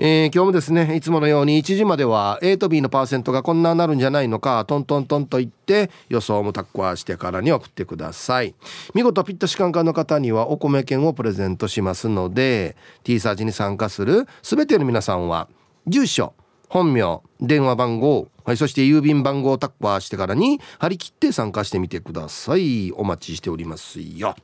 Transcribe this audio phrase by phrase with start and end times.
[0.00, 8.54] えー、今日もですねいつものように1時までは A と B のパーセントがこんななるんじゃないのかトントントンと言って予想もタッコアしてからに送ってください。
[8.94, 15.48] 見事ピッタシカンカンの方にはお米券をプレゼントしますので T サージに参加する全ての皆さんは
[15.88, 16.32] 住所
[16.68, 22.92] 本名電話番号、はい、そして郵便番号をタッコアしてからに張り切って参加してみてください。
[22.92, 24.36] お待ちしておりますよ。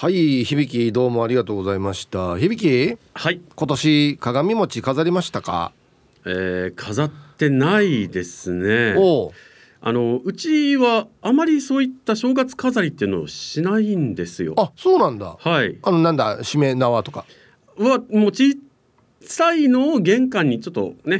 [0.00, 2.36] はい響どうもありがとうございました。
[2.38, 3.40] 響はい。
[3.56, 5.72] 今年鏡餅飾りましたか？
[6.24, 8.94] えー、飾ってないですね。
[9.80, 14.54] あのうちはあまりそういった正月飾りっていうのをしないんですよ。
[14.56, 15.36] あそうなんだ。
[15.36, 15.76] はい。
[15.82, 17.24] あのなんだしめ縄とか？
[17.76, 18.56] はもう小
[19.22, 21.16] さいのを玄関にちょっとね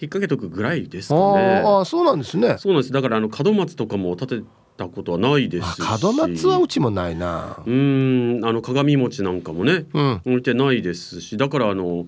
[0.00, 1.64] 引っ掛けとくぐらいですかね。
[1.66, 2.58] ああそうなんですね。
[2.58, 2.92] そうなんです。
[2.92, 4.46] だからあの門松とかも立て
[4.80, 7.62] たことはないですし門松はうちもないな。
[7.66, 12.06] うんあの鏡餅なんかもね、うん、置いてないですしだからあのいわ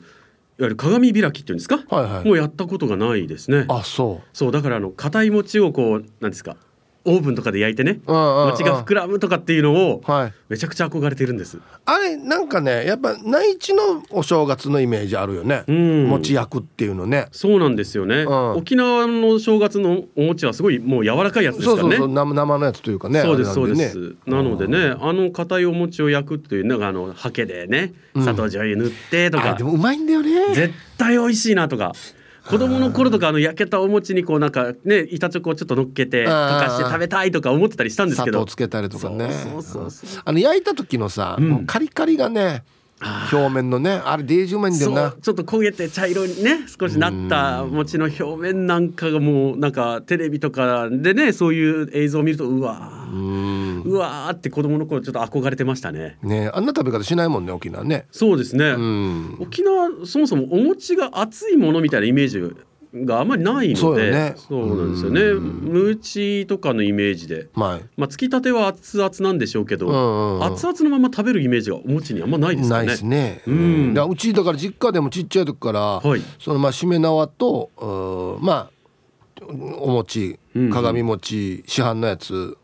[0.59, 3.67] ゆる鏡開きっていうんですか、はいはい、もうやったことがないですね。
[3.69, 4.29] あそう。
[4.33, 6.56] そうだからあの硬い餅をこうなんですか
[7.05, 10.02] オーブンとかで焼いてね餅が膨らむとかっていうのを
[10.48, 17.29] めちゃくちゃ憧れてるんです、はい、あれなんかねやっぱ内地のお正月のイメージあるよね、うん、餅焼くっていうのね。
[17.33, 21.96] そうなんですよね、うん、沖縄の正月のお餅はすごいもう柔らかいやつですからね。
[21.96, 30.55] そう生生のやつというかねそうですそうです、なのでねあの硬いお餅を焼くっていうのがあのハケでね砂糖醤油塗ってとか、でもうまいんだよね。
[30.55, 31.92] 絶対美味しいなとか
[32.48, 38.39] 子供の頃とかあの焼けたお餅にこうなんかね板チョコをちょっと乗っけて溶かして食べたいとか思ってたりしたんですけど。
[38.39, 39.30] 砂糖つけたりとかね。
[40.25, 42.64] あの焼いた時のさ、うん、カリカリがね
[43.33, 45.14] 表面のねあれデージうまいんだよな。
[45.20, 53.08] ちょっと焦げて茶色にね少しなった餅の表面なんかがもうなんかテレビとかでねそういう映像を見るとうわ
[53.85, 56.19] うわーって子供の頃ちょっと憧れてましたね。
[56.23, 58.07] ねあんな食べ方しないもんね沖縄ね。
[58.11, 58.73] そうですね。
[59.41, 62.41] 沖縄そもそもお餅が熱いものみたいなイメージ
[62.95, 65.20] があんまりないのでそうね、そうなんですよね。
[65.33, 72.85] ムーチとかのイメージで、はい、まあつきたては熱々なんでしょうけど、うんうん、熱々のまま食べるイメージがお餅にあんまないですよね。
[72.85, 73.43] ないですね。
[73.47, 78.70] うん、うちだから実家でもちっちゃい時から、はい、そのまあしめ縄とまあ
[79.79, 80.39] お餅
[80.70, 82.61] 鏡餅市販のやつ買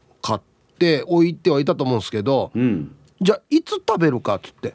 [0.79, 4.75] って置いてはいたと思うんですけど、うん、じゃあいつ食べるかっつって、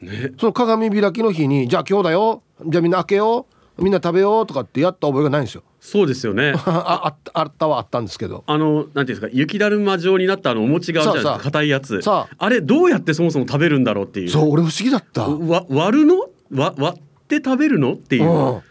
[0.00, 5.62] ね、その鏡開きの日にじゃあ今日だよじゃあみんな開けようみんな食べようとかってやった覚えがないんですよ。
[5.80, 6.54] そうですよね。
[6.64, 8.42] ああったはあったんですけど。
[8.46, 12.00] あのなんていうんですか雪だるま状になったあのお餅があるじゃないですか硬いやつ。
[12.06, 14.30] あれどうやってそもそも食べるんだろうっていう。
[14.30, 15.28] そう俺不思議だった。
[15.28, 16.20] わ割るの？
[16.54, 17.92] わ割って食べるの？
[17.92, 18.62] っていう。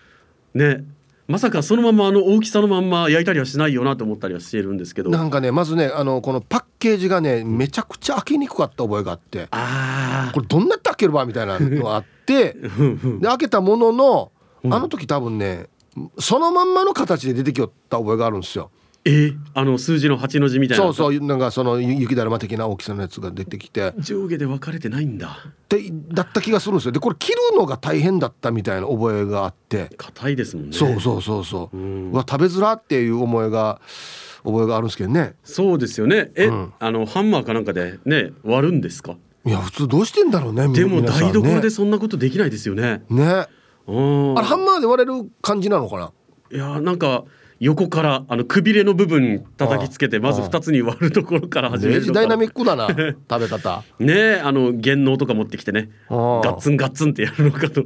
[0.55, 0.83] ね。
[1.27, 5.09] まさかそのままあの大きさのまんま焼いたりはしないよなと思ったりはしてるんですけど。
[5.09, 9.47] なんかねまずねあのこのパッケージがねめちゃくちゃ開けにくかった覚えがあって。
[9.51, 12.59] あこれどんなやって開けるわみたいなのがあってで
[13.23, 14.31] 開けたものの
[14.65, 15.67] あの時多分ね
[16.19, 18.69] そのまんまの形で出てきよった覚えがあるんですよ。
[19.07, 20.83] えー、あの数字の8の字みたいな。
[20.83, 23.93] そうそうなんかその雪だるま的な大きさのやつが出てきて。
[23.99, 25.37] 上下で分かれてないんだ。
[25.47, 26.91] ってだった気がするんですよ。
[26.91, 29.91] でこれ切るのが大変だったみたいな覚えがあって。
[29.97, 30.75] 硬いですもんね。
[30.75, 31.77] そうそうそうそう。
[31.77, 33.79] うわ食べづらっていう思いが
[34.43, 35.35] 覚えがあるんですけどね。
[35.43, 36.31] そうですよね。
[36.33, 39.17] え、うん、あのハンマーかなんかでね割るんですか？
[39.45, 43.03] いや普通どうしてんだろうねでも台所でそんなことできないですよね。
[43.11, 43.23] ね。
[43.23, 43.47] あ
[43.87, 46.11] れハンマーで割れる感じなのかな？
[46.51, 47.23] いやなんか
[47.59, 52.87] 横からあのくびれの部分叩きつけてまず2つに割るところから始めるダイナミックだな
[53.29, 53.83] 食べ方。
[53.99, 55.89] ねあの弦能とか持ってきてね。
[56.09, 57.83] ガッツンガッツンってやるのかと。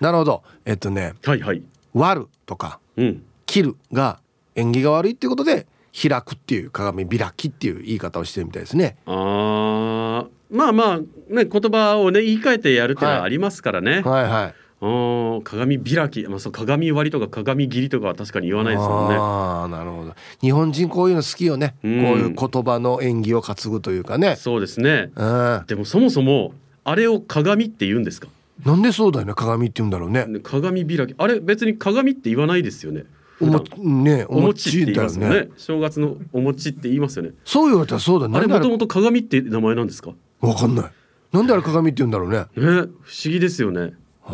[0.00, 0.42] なるほど。
[0.64, 1.62] えっとね、はいはい、
[1.94, 4.20] 割るとか、うん、切るが
[4.54, 5.66] 縁起が悪いっていうことで
[6.00, 8.96] 開くっていう鏡開きっていう言い方をしてるみたいですね。
[9.06, 19.16] あまあまあね言葉をね言い換えてやるっていうのはありますからね、はい、はいはいあー鏡開き、まあ、そう鏡割りとか鏡切りとかは確かに言わないですもんね。
[19.16, 25.10] ああなるほど日本人こういうの好きよね、うんこういう言葉の演技を担ぐというかねそうですね。
[25.14, 26.54] うんなでもそもそも
[26.84, 28.28] あれを鏡って言うんですか？
[28.74, 33.04] んでそうだよね鏡って言うんだろうねね鏡開き、あれ別に鏡って言わないですよね。
[33.42, 35.48] おもねお餅って言いますよね。
[35.56, 37.32] 正月のお餅って言いますよね。
[37.44, 40.12] そう言われたらそうだねあれもともと鏡って名前なんですか？
[40.40, 40.90] わかんない
[41.32, 42.90] なんであれ鏡って言うんだろうねね、不思
[43.24, 43.94] 議ですよね。
[44.28, 44.32] へ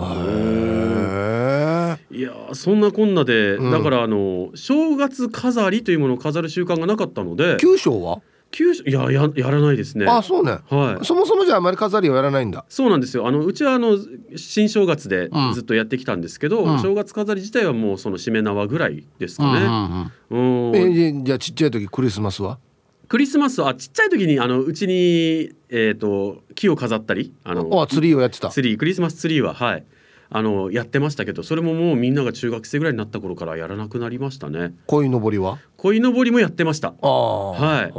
[2.12, 3.70] えいやーそんなこんなで、うん。
[3.70, 8.20] だからあの正月飾りというものを飾る習慣がなかったので九章は？
[8.52, 10.06] 九州いやややらないですね。
[10.06, 10.58] あそうね。
[10.70, 11.04] はい。
[11.04, 12.64] そもそもじゃああまり飾りをやらないんだ。
[12.68, 13.26] そうなんですよ。
[13.26, 13.98] あのうちはあの
[14.36, 15.54] 新正月でうん。
[15.54, 16.78] ずっとやってきたんですけど、うん。
[16.80, 20.10] 正月飾り自体はもうそのしめ縄ぐらいですかね。
[20.30, 22.58] うんえじじゃあちっちゃい時クリスマスは？
[23.08, 28.49] クリスマスはちっちゃい時にあのうちにえっ、と木を飾ったりあのあツリーをやってた。
[28.49, 29.85] ツリークリスマスツリーははい。
[30.29, 34.75] あのやってましたけどそれももうみんなが中学生ぐらいになった頃からやらなくなりましたね。
[34.88, 35.61] 鯉のぼりは？
[35.76, 36.94] 鯉のぼりもやってました。
[37.00, 37.87] ああはい。
[37.87, 37.93] で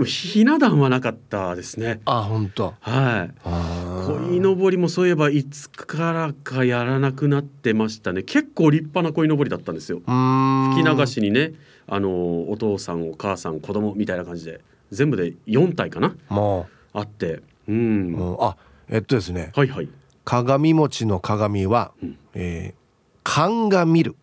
[0.00, 2.00] もひな壇はなかったですね。
[2.06, 2.72] あ本当。
[2.80, 3.34] はい。
[3.44, 8.22] 鯉のぼりもそういえばいつからかやらなくなってましたね。
[8.22, 9.98] 結構立派な鯉のぼりだったんですよ。
[9.98, 11.52] 吹き流しにね
[11.88, 14.60] あのお父さんお母さん子供みたいな感じで
[14.90, 16.14] 全部で4体かな？
[16.28, 17.00] もあ。
[17.00, 17.34] って。
[17.34, 18.36] うう、ん、うん。
[18.40, 18.56] あ
[18.88, 19.52] えっとですね。
[19.54, 19.88] はいはい。
[20.24, 22.18] 鏡餅の鏡は、うん。
[22.34, 22.86] えー
[23.28, 24.14] 鑑みる。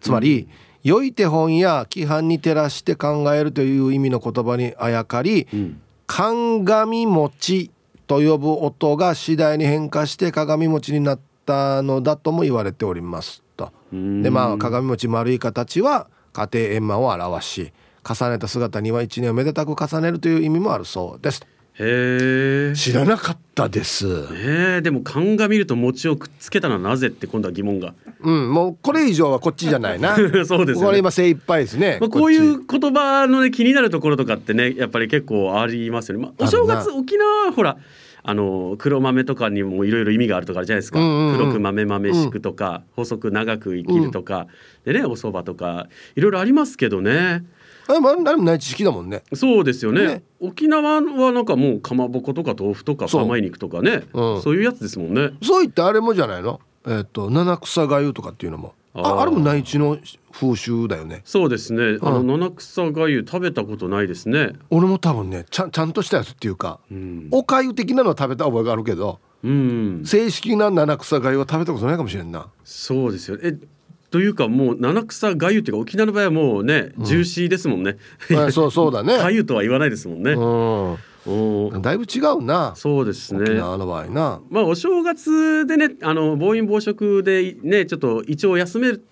[0.00, 0.46] つまり、
[0.82, 5.80] 良い手本や規範に照らして考えるという意味の言葉にあやかりうん。
[6.06, 7.70] 鏡餅
[8.06, 13.72] と呼ぶ音が次第に変化して鏡餅になったのだとも言われておりますと。
[13.92, 14.22] うん。
[14.22, 17.72] でまあ鏡餅丸い形は家庭円満を表し
[18.08, 21.46] 重ねた姿には一年をめでたく重ねるという意味もあるそうです。
[21.74, 24.06] へえ知らなかったです。
[24.06, 30.14] えー、でも鑑みると餅をくっつけたのはなぜって今度は疑問がうん、もうこれ以上はこっちじゃないな。
[30.44, 31.98] そうですこれ今精一杯ですね。
[32.00, 36.24] まあ、こういう言葉の、ね、気になるところとかってねやっぱり結構ありますよね。
[36.24, 37.78] まあ、お正月沖縄はほら
[38.22, 44.46] あの黒豆とかにもいろいろ意味があるとかあるじゃないですか、うんうんうん黒く豆豆しくとか、細く長く生きるとか、
[44.84, 47.44] でねお蕎麦とかいろいろありますけどね
[47.86, 47.96] ち。
[47.96, 49.22] あまあ誰もない知識だもんね。
[49.34, 55.30] そうですよねね沖縄はなんかもうかまぼことか豆腐とかそう甘い肉とかねうんそういうやつですもんね。
[55.42, 56.60] そう言ってあれもじゃないの？
[56.86, 58.74] えっ、と七草がゆとかっていうのも。
[58.94, 59.98] ああれも内地の
[60.32, 61.22] 風習だよね。
[61.24, 64.52] そうですねあのうん七草がゆ食べたことないですね。
[64.70, 72.48] 俺も多分ねちゃんちゃんとしたやつっていうか、うん、おかゆ的なのは食べた覚えがあるけど、うん、正式な七草がゆは食べたことないかもしれんな。
[72.64, 73.56] そうですよえ
[74.10, 77.96] というかもう七草がゆっていうか沖縄の場合はもうね、ジューシーですもんね。
[78.36, 79.16] あそうそうだね。
[79.18, 80.34] がゆとは言わないですもんね。
[80.34, 80.98] おうん。
[81.26, 82.74] だいぶ違うな。
[82.76, 83.42] そうですね。
[83.42, 84.40] 沖縄の場合な。
[84.48, 89.06] まあお正月でねあの暴飲暴食でねちょっと胃腸を休める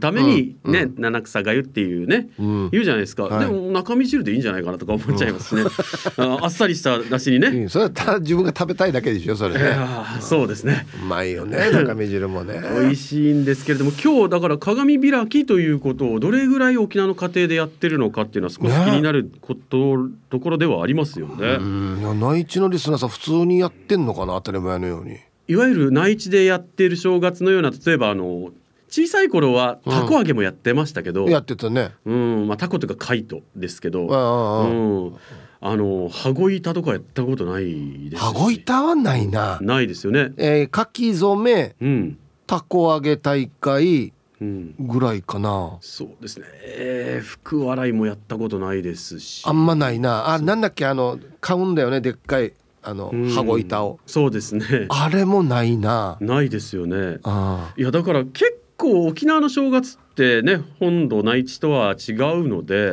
[0.00, 2.70] ためにうんね、七草がゆっていうね、うん。
[2.70, 3.46] 言うじゃないですか、はい。
[3.46, 5.62] でも中身汁でいいんじゃないかなとか思っちゃいますね、
[6.16, 9.76] ああっさりしただしにね、うんそれはただ自分が食べたいだけでしょそれいね。
[10.20, 10.86] そうですね。
[11.02, 12.62] うまいよね中身汁もね。
[12.80, 21.98] 美味しいんですけれども今日だから鏡開きということをどれぐらい沖縄の家庭でやってるのかっていうのは少し気になること、ところではありますよね、うん。
[22.00, 25.18] いや内地のリスナーさん普通にやってんのかな当たり前のように。
[25.48, 28.50] いわゆる内地でやっている正月のような例えばあの
[28.88, 31.92] 小さい頃はたこ揚げもやってましたけど、やってたね。
[32.04, 35.16] うんまあタコとかカイトですけど、うんうんうんうん、
[35.60, 39.58] あの羽子板とかやったことないですし羽子板はないな。
[39.60, 40.32] ないですよね。
[40.36, 45.78] えー、書き初めうん、たこ揚げ大会うん、ぐらいかな。
[45.80, 50.28] そうですね、えー、福笑いもやったことないですしあんまないな。
[50.28, 53.98] あなんだっけあの買うんだよねでっかいあのうん羽子板を。
[54.06, 56.18] そうですねあれもないな。
[56.20, 62.92] ないですよねあいやだから結構沖縄の正月ってね本土内地とは違うので、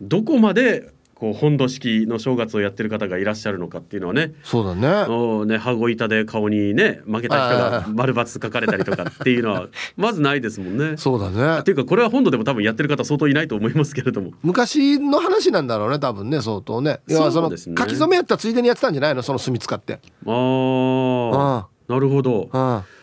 [0.00, 4.88] どこまでこう本土式の正月をやってる方がいらっしゃるのかっていうのはねそうだね。
[5.08, 10.96] おね羽子板で顔にね負けた人が 丸×書かれたりとかっていうのは まずないですもんね。
[10.96, 11.70] そうだねって。
[11.70, 14.32] いうかこれは本土でも多分やってる方相当いないと思いますけれども。
[14.42, 16.98] 昔の話なんだろうね多分ね相当ね。
[17.08, 19.22] いやのそうですね書き初めやったついでにやってたんじゃないの？
[19.22, 20.00] その墨使って。
[20.26, 22.48] あああなるほど。
[22.50, 23.01] ああ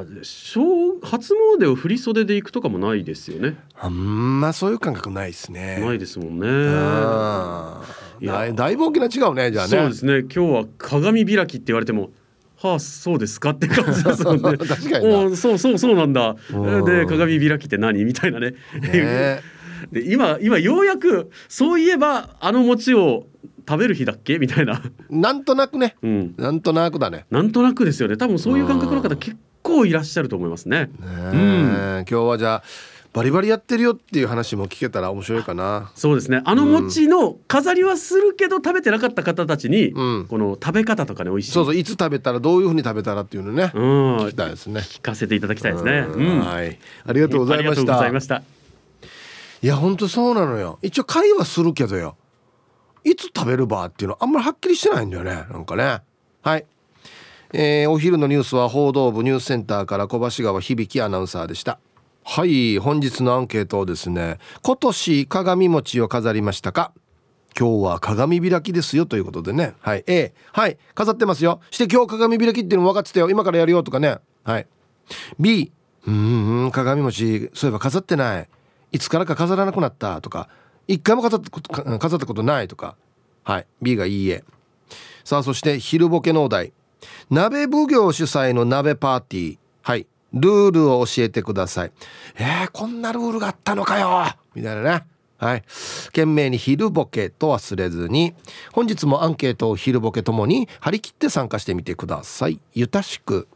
[0.00, 0.60] ー正
[1.02, 3.56] 初詣を振り袖で行くとかもないですよね。
[3.78, 5.78] あんまそういう感覚ないですね。
[5.80, 6.46] ないですもんね。
[6.48, 7.82] あ
[8.20, 8.52] いや。
[8.52, 9.70] だいぶ大きな違うねじゃあね。
[9.70, 10.18] そうですね。
[10.20, 12.10] 今日は鏡開きって言われても
[12.62, 14.56] はあそうですかって感じですもんね。
[14.58, 15.18] 確かにな。
[15.18, 16.36] おそうそうそうなんだ。
[16.52, 16.84] うん。
[16.84, 18.04] で鏡開きって何？
[18.04, 18.54] みたいなね。
[18.80, 19.40] ね。
[19.92, 23.26] で今今ようやくそういえばあの餅を
[23.68, 24.38] 食べる日だっけ？
[24.38, 25.96] みたいな、なんとなくね。
[26.02, 27.26] うん、なんとなくだね。
[27.30, 28.16] なんとなくですよね。
[28.16, 30.86] 多分そういう感覚の方結構いらっしゃると思いますね。
[30.86, 32.04] ねえ。
[32.08, 32.62] 今日はじゃあ
[33.12, 35.90] バリバリやってるよっていう話も聞けたら面白いかな。
[35.94, 36.42] そうですね。
[36.44, 40.26] あの餅の飾りはするけど食べてなかった方たちに、うん。
[40.28, 41.52] この食べ方とかね美味しい。
[41.52, 44.16] そうそういつ食べたらどういうふうに食べたらっていうのねうん。
[44.18, 44.80] 聞きたいですね。
[44.80, 46.06] 聞かせていただきたいですね。
[46.08, 46.38] ううん。
[46.38, 46.78] んはい。
[47.06, 47.74] ありがとうございま
[48.20, 48.42] した。
[49.62, 50.78] いやほんとそうなのよ。
[50.82, 52.16] 一応会話するけどよ。
[53.02, 56.00] いつ食べるばっていうのあんまりはっきりしてないんだよねなんかね。
[56.42, 56.66] はい
[57.52, 61.78] えーお昼のニュースは報道部ニュースセンターから小橋川響アナウンサーでした。
[62.24, 66.92] はい本日のアンケートをですね今年鏡餅を飾りましたか？
[67.58, 69.74] 今日は鏡開きですよということでね。
[69.80, 71.60] はい A はい飾ってますよ。
[71.70, 73.30] して今日鏡開きっていうの分かってたよ。
[73.30, 74.18] 今からやるよとかね。
[74.42, 74.66] はい。
[75.38, 75.70] B
[76.06, 78.48] うん鏡餅そういえば飾ってない。
[78.90, 80.48] いつからか飾らなくなったとか。
[80.88, 82.96] 一回も飾ったこと飾ったことないとか。
[83.44, 84.42] はい B がいいえ。
[85.24, 86.72] さあそして昼ボケのお題。
[87.30, 89.58] 鍋奉行主催の鍋パーティー。
[89.82, 90.06] はい。
[90.32, 91.92] ルールを教えてください。
[92.36, 94.24] えー、こんなルールがあったのかよ。
[94.54, 95.04] みたいなね。
[95.38, 95.64] はい。
[96.06, 98.34] 懸命に昼ボケと忘れずに。
[98.72, 102.60] 本日もアンケートを昼ボケともに張り切って参加してみてください。
[102.74, 103.48] ゆたしく。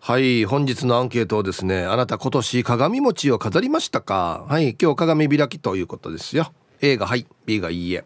[0.00, 0.44] はい。
[0.44, 4.46] 本日のアンケートをですねあなた今年鏡餅を飾りましたか？
[4.48, 4.76] はい。
[4.80, 6.52] 今日鏡開きということですよ。
[6.80, 7.26] A がはい。
[7.46, 8.04] B がいいえ。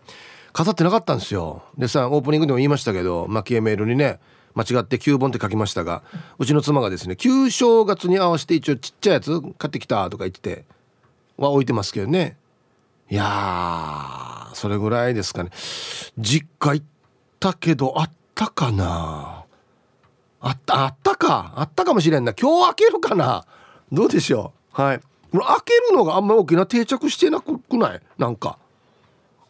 [0.52, 1.62] 飾ってなかったんですよ。
[1.76, 4.20] でさオープニングでも言いましたけど蒔絵メールにね
[4.56, 6.02] 間違って9本って書きましたが
[6.40, 10.64] うちの妻がですね旧正月に合わせて一応ちっちゃいやつ買ってきたとか言ってて
[11.36, 12.38] は置いてますけどね。
[13.10, 15.50] いやーそれぐらいですかね。
[16.18, 16.86] 実家行っ
[17.38, 19.44] たけどあったかな。
[20.40, 21.52] あったあったか。
[21.56, 22.32] あったかもしれんな。
[22.32, 23.44] 今日開けるかな。
[23.92, 24.80] どうでしょう。
[24.80, 24.98] はい。
[24.98, 25.04] こ
[25.38, 28.00] れ開けるのがあんまり大きな定着してなくない？
[28.16, 28.58] なんか。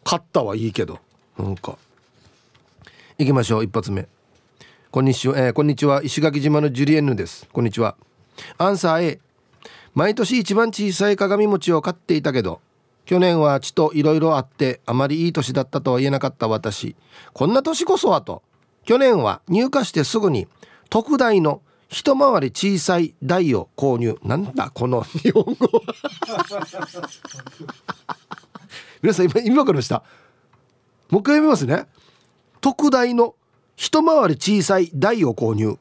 [0.03, 0.99] 買ったはいいけど。
[1.39, 1.77] なんか。
[3.17, 3.63] 行きましょう。
[3.63, 4.07] 一発目
[4.89, 6.01] こんにちは、えーこんにちは。
[6.01, 7.45] 石垣島のジュリエンヌです。
[7.51, 7.97] こんにちは。
[8.57, 9.19] アンサー A
[9.93, 12.61] 毎年一番小さい鏡餅を買っていたけど
[13.05, 16.95] 去年は血といろいろあってあまりいい年だったとは言えなかった私。
[17.33, 18.43] こんな年こそはと。
[18.85, 20.47] 去年は入荷してすぐに
[20.89, 24.17] 特大の一回り小さい台を購入。
[24.23, 25.55] なんだこの日本語
[29.01, 30.03] 皆さん今今からした？
[31.09, 31.87] もう一回読みますね。
[32.61, 33.35] 特大の
[33.77, 35.77] 一回り小さい台を購入。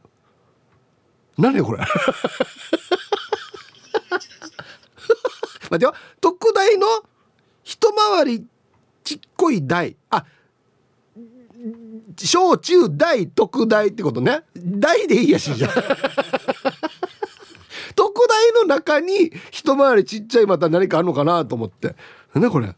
[1.38, 1.78] 何これ。
[1.78, 1.90] 待
[5.74, 5.94] ってよ。
[6.20, 6.86] 特大の
[7.64, 8.46] 一回り
[9.02, 9.96] ちっこい台。
[10.10, 10.24] あ
[12.16, 14.42] 小中大特大ってことね。
[14.54, 15.70] 大でいいやしじゃん
[17.94, 21.96] 特大の中に一回りちっちゃいまた何かあるのかなと思って。
[22.34, 22.76] なんだこれ。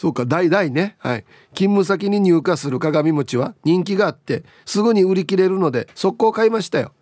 [0.00, 0.96] そうか大大ね。
[0.96, 1.26] はい。
[1.52, 6.92] 勤務先に入荷する鏡餅は人気があってすぐに売り切れるので速攻買いましたよ。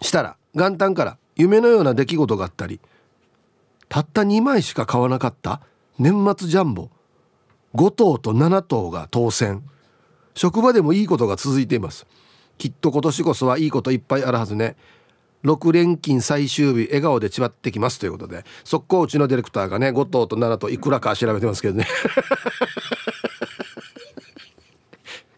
[0.00, 2.78] したら元旦から夢のような出来事があったり
[3.88, 5.62] たった2枚しか買わなかった
[5.98, 6.90] 年末ジャンボ
[7.74, 9.64] 5等と7等が当選。
[10.36, 12.06] 職場でもいいことが続いています。
[12.56, 14.76] きっと今年こそはいいこといっぱいあるはずね。
[15.44, 21.86] 6連勤最終日笑顔でちまってきますということで速攻うちのディレクターがね5等と7等いくらか調べてますけどね。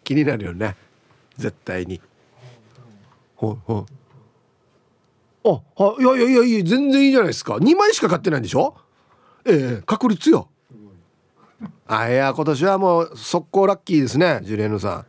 [0.04, 0.76] 気になるよね。
[1.38, 2.00] 絶対に。
[3.37, 3.92] ほいほい
[5.46, 7.54] あはいやいやいやいや全然いいじゃないですか。
[7.56, 8.76] 2枚しか買ってないんでしょ？
[9.46, 10.49] ええ確率よ。
[11.87, 15.06] あいや今年はもう速攻ラッキーですねジュリエヌさん。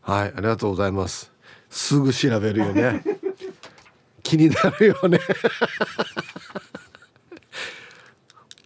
[0.00, 1.30] はいありがとうございます。
[1.70, 3.02] すぐ調べるよね。
[4.22, 5.18] 気になるよね。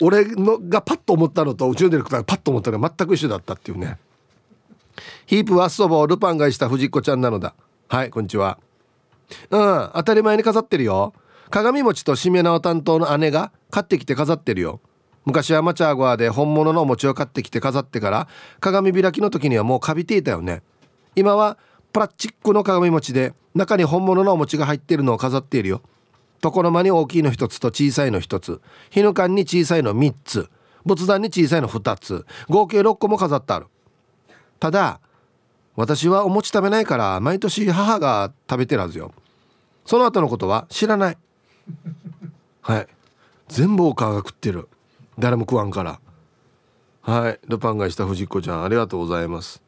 [0.00, 3.98] 俺のがパッと思ったのとうちのディレクターがパッと思ったのが全く一緒だったっていうね。
[5.26, 7.54] ヒープはそばをルパンがした藤子ちゃんなのだ。
[7.88, 8.58] はいこんにちは。
[9.50, 11.14] うん当たり前に飾ってるよ。
[11.50, 14.80] 鏡餅としめ縄担当の姉が買ってきて飾ってるよ。
[15.24, 18.28] 昔はマチャーゴアで本物のお餅を買ってきて飾ってから
[18.60, 20.62] 鏡開きの時にはもうカビていたよね。
[21.16, 21.58] 今は
[21.96, 25.80] プラスチックの鏡餅で中に本物のお餅が入っているのを飾っているよ。
[26.42, 28.60] 所間に大きいの1つと小さいの1つ。
[28.90, 30.50] 日ぬかんに小さいの3つ。
[30.84, 32.26] 仏壇に小さいの2つ。
[32.50, 33.68] 合計6個も飾ってある。
[34.60, 35.00] ただ
[35.74, 39.14] 私はお餅食べないから毎年母が食べてるはずよ。
[39.86, 41.18] その後のことは知らない。
[42.60, 42.86] はい。
[43.48, 44.68] 全部お母が食ってる。
[45.18, 45.98] 誰も食わんから。
[47.00, 47.40] はい。
[47.48, 49.64] ルパンがした藤子ちゃんありがとうございます。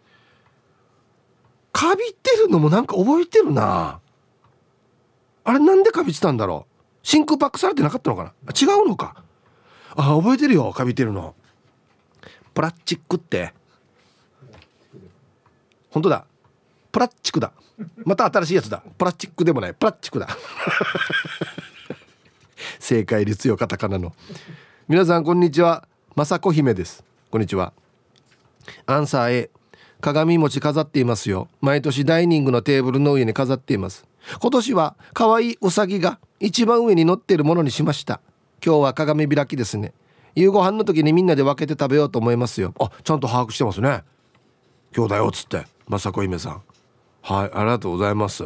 [1.79, 4.01] カビてるのもなんか覚えてるな。
[5.45, 6.75] あれなんでカビてたんだろう。
[7.05, 8.33] 真空パックされてなかったのかな。
[8.53, 9.23] 違うのか。
[9.95, 11.37] あ覚えてるよカビてるの。
[12.53, 13.55] プラスチックって。
[15.91, 16.25] 本当だ。
[16.91, 17.53] プラスチックだ。
[18.05, 18.83] また新しいやつだ。
[18.99, 19.75] プラスチックでもない。
[19.75, 20.27] プラスチックだ。
[22.81, 24.13] 正解率よカタカナの。
[24.89, 25.87] 皆さんこんにちは。
[26.17, 27.05] 雅子姫です。
[27.31, 27.73] こんにちは。
[28.87, 29.51] アンサー A
[30.01, 31.49] 鏡餅飾っていますよ。
[31.61, 34.07] 毎年ダイニングのテーブルの上に飾っています。
[34.41, 38.21] 今年は可愛いウサギが一番上に乗っているものにしました。
[38.65, 39.93] 今日は鏡開きですね。
[40.35, 42.75] 夕ご飯の時にみんなで分けて食べようと思いますよ。
[42.79, 44.05] あちゃんと把握してますね。
[44.97, 46.63] 今日だよっつって雅子姫さん。
[47.23, 48.45] はいありがとうございます。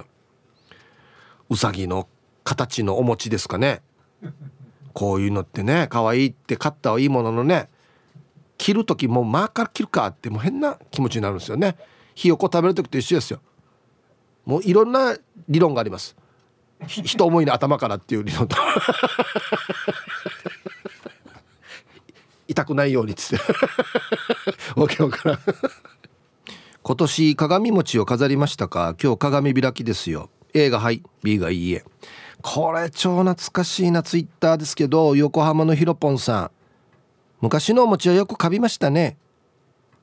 [1.51, 2.09] うさぎの
[2.45, 3.83] 形のお餅ですかね。
[4.95, 7.69] こういうのってね可愛いって買ったはいいもののね
[8.63, 11.77] 切る時もうマーカー切るかってもう変な気持ちになるんですよね。
[12.15, 13.41] ひよこ食べる時と一緒ですよ。
[14.45, 15.17] もういろんな
[15.49, 16.15] 理論があります。
[16.87, 18.57] 人思いの頭からっていう理論と。
[22.47, 23.45] 痛くないようにっつって。
[24.81, 25.39] わけわからん。
[26.85, 28.95] 今年鏡餅を飾りましたか？
[29.03, 30.31] 今日鏡開きですよ。
[30.55, 31.03] A がはい。
[31.25, 31.85] B がいいえ。
[32.43, 36.51] これ超懐かしいなツイッターですけど横浜のひろぽんさん。
[37.43, 39.19] 昔のお餅はよくカビましたね。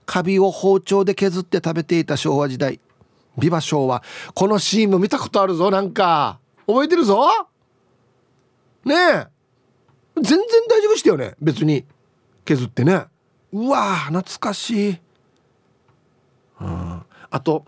[0.05, 2.79] カビを包丁で削って食べていた昭和時代。
[3.37, 4.03] ビバ昭和。
[4.35, 6.39] このシーンも見たことあるぞなんか。
[6.67, 7.25] 覚えてるぞ。
[8.83, 9.27] ねえ。
[10.15, 10.37] 全然
[10.69, 11.85] 大丈夫したよね別に。
[12.43, 13.05] 削ってね。
[13.53, 14.99] うわ懐かしい、
[16.61, 17.65] うん、あと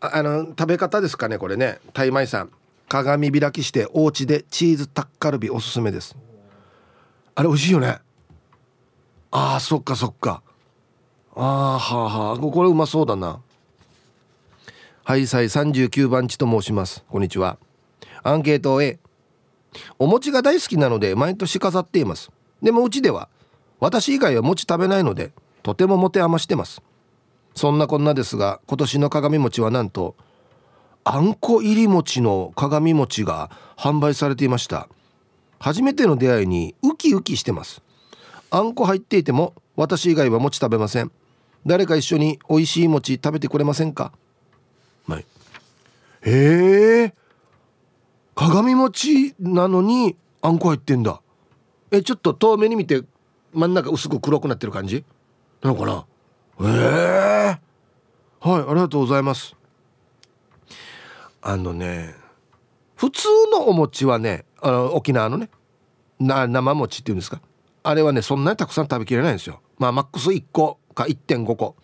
[0.00, 1.80] あの食べ方ですかねこれね。
[1.92, 2.50] タイマイさん。
[2.88, 6.16] 鏡開きしてお家でチーズタッカルビおすすめです。
[7.34, 7.98] あれ美味しいよね。
[9.34, 10.42] あーそっかそっか。
[11.34, 13.40] あーはあはあこれうまそうだな。
[15.04, 17.02] はいさい39番地と申します。
[17.08, 17.56] こんにちは。
[18.22, 18.98] アンケート A
[19.98, 22.30] お餅が大好きなので毎年飾っています。
[22.62, 23.30] でもうちでは
[23.80, 26.82] 私以外は餅食べないのでとても持て余してます。
[27.54, 30.14] そんなこんなですが今年の鏡餅はなんと
[31.04, 34.90] あんこ入り餅の鏡餅が販売されていました。
[35.58, 37.80] 初めての出会いにウキウキしてます。
[38.54, 41.10] あんこ入っていても私以外は餅食べません。
[41.64, 44.12] 誰か一緒に美味しい餅食べてくれませんか？
[45.08, 45.24] はい。
[46.20, 47.14] へえ。
[48.34, 51.22] 鏡餅なのにあんこ入ってんだ。
[51.90, 53.02] えちょっと遠目に見て
[53.54, 55.02] 真ん中薄く黒くなってる感じ？
[55.62, 56.04] なのかな？
[56.60, 57.60] ええ。
[58.40, 59.56] はいありがとうございます。
[61.40, 62.14] あのね
[62.96, 65.48] 普通のお餅はねあの沖縄のね
[66.20, 67.40] な生餅っていうんですか？
[67.82, 69.60] あれはねそんなにたくさん食べきれないんですよ。
[69.78, 71.76] まあマックス1個か1.5個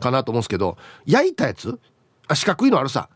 [0.00, 1.78] かなと思うんですけど焼いたやつ？
[2.28, 3.08] あ四角いのあるさ。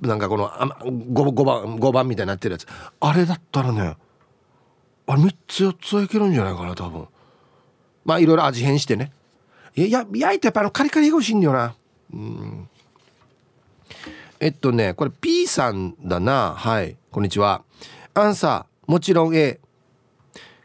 [0.00, 2.66] なんかこの 5, 5番5番みたいになってるやつ。
[3.00, 3.96] あれだったらね
[5.06, 7.06] あれ3つ4つはいけるんじゃないかな多分。
[8.04, 9.12] まあいろいろ味変してね。
[9.76, 11.74] いや焼いてやっぱあのカリカリが欲しいんだよな。
[12.14, 12.68] うん。
[14.38, 16.54] えっとねこれ P さんだな。
[16.56, 16.96] はい。
[17.10, 17.62] こんにちは。
[18.14, 19.60] アンサーもちろん A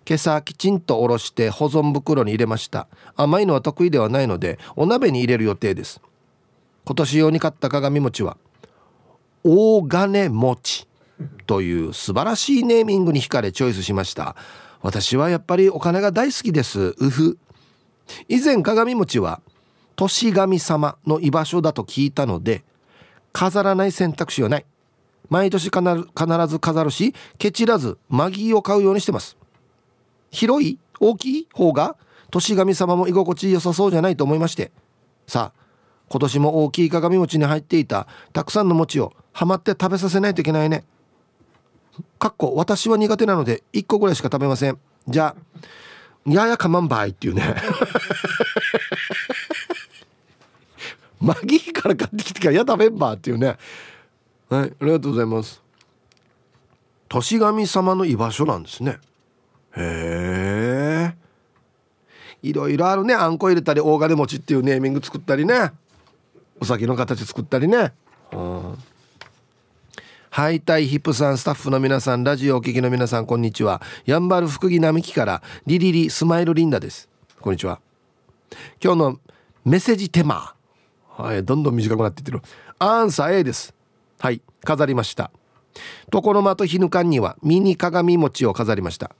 [0.07, 2.87] 今朝きちんとおろして保存袋に入れました。
[3.15, 5.99] 甘いのは得意ではないのでお鍋に入れる予定です。
[6.85, 8.37] 今年用に買った鏡餅は
[9.43, 10.87] 大金餅
[11.47, 14.35] という素晴らしいネーミングに惹かれチョイスしました。
[14.81, 16.93] 私はやっぱりお金が大好きです。
[16.99, 17.39] うふ。
[18.29, 19.41] 以前鏡餅は
[19.95, 22.63] 年神様の居場所だと聞いたので
[23.33, 24.65] 飾らない選択肢はない。
[25.29, 29.35] 毎年必ず飾るしケチらずマギーを買うようにしてます。
[30.35, 31.95] 広い大きい方が
[32.29, 34.71] 年神様も居心地良さそうじゃないと思いまして。
[35.27, 35.59] さあ
[36.09, 40.83] 今年も大きい鏡餅に入っていたたくさんの餅をはまって食べさせないといけないね。
[42.19, 44.77] かっこ私は苦手なので1個ぐらいしか食べません。
[45.07, 47.43] じゃあややかまんばいっていうね。
[51.19, 53.57] マギーから買ってきてからや食べんばっていうね。
[54.49, 55.61] はいありがとうございます。
[57.07, 58.99] 年神様の居場所なんですね。
[59.77, 61.15] へえ
[62.41, 63.13] いろいろあるね。
[63.13, 65.71] あんこ入れたり大金餅っていうネーミング作ったりね。
[66.61, 67.93] お酒の形作ったりね。
[68.31, 68.77] うん。
[70.29, 73.81] ハイタイヒップさんスタッフの皆さんラジオお聞きの皆さんこんにちは。
[74.05, 77.09] やんばる福木並木からリリリスマイルリンダです。
[77.39, 77.79] こんにちは。
[78.83, 79.19] 今日の
[79.63, 80.53] メッセージテーマ。
[81.07, 82.41] はいどんどん短くなっていってる。
[82.77, 83.73] アンサー A です。
[84.19, 85.31] はい飾りました。
[86.13, 89.15] 床の間とひぬかんにはミニ鏡餅を飾りました。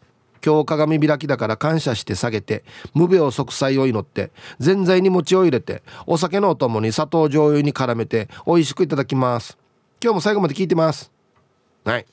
[0.45, 9.57] 今日鏡開きだから感謝して下げて無病息災を祈ってぜんざいに餅を入れてお酒のお供に砂糖醤油に絡めて美味しくいただきます。
[10.03, 11.11] 今日も最後まで聞いてます。
[11.83, 12.05] はい。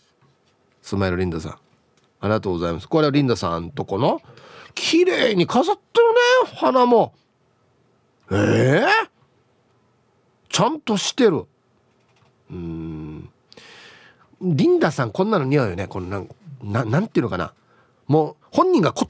[0.80, 1.52] スマイルリンダさん。
[1.52, 1.58] あ
[2.22, 2.88] りがとうございます。
[2.88, 4.22] これはリンダさんとこの
[4.74, 6.06] 綺麗に飾ってる
[6.52, 6.56] ね。
[6.56, 7.12] 花も。
[8.30, 8.86] ええー、
[10.48, 11.44] ちゃんとしてる。
[12.50, 13.28] うん。
[14.40, 15.86] リンダさんこんなの似合うよね。
[15.86, 16.28] このなん
[16.62, 17.52] ななんていうのかな。
[18.12, 19.06] もう本人が寿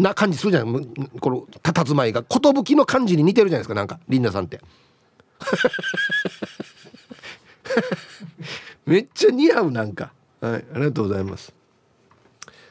[0.00, 0.86] な感じするじゃん
[1.20, 2.22] この佇まいが。
[2.22, 4.00] 寿の感じに似てるじゃないですかなんか。
[4.08, 4.58] リンダさんって。
[8.86, 10.14] めっちゃ似合うなんか。
[10.40, 10.64] はい。
[10.74, 11.52] ありがとうございます。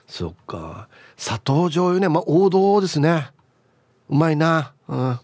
[0.08, 0.88] そっか。
[1.16, 2.10] 砂糖醤油ね。
[2.10, 3.30] まあ王道ですね。
[4.10, 4.74] うまいな。
[4.88, 5.20] うん。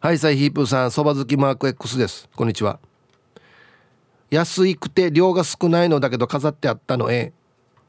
[0.00, 0.90] はいサイヒープーさん。
[0.90, 2.28] そば好きマーク X です。
[2.34, 2.80] こんにちは。
[4.28, 7.12] 安いくて量が少ないのだけど飾ってあったの。
[7.12, 7.32] え。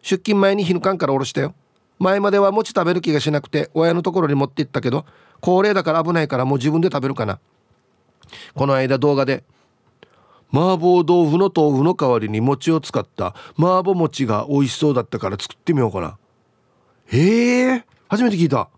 [0.07, 1.53] 出勤前に昼間からおろしたよ。
[1.99, 5.05] 前までは餅食べる気がしなくて親のところに持って行ったけど
[5.41, 7.39] 高齢だから危ないからもう自分で食べるかな。
[8.55, 9.43] この間動画で
[10.53, 16.17] 麻婆豆腐の豆腐の代わりに餅を使った麻婆餅が美味しそうだったから作ってみようかな。
[17.07, 18.69] へえ初めて聞いた。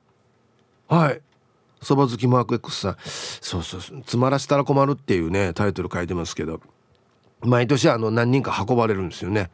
[0.88, 1.22] はい。
[1.84, 2.98] そば好きマーク X さん。
[3.04, 3.98] そうそうそう。
[4.00, 6.60] 詰まらせたら困るっていうねタイトル書いてますけど。
[7.42, 9.52] 毎年あの何人か運ばれるんですよね。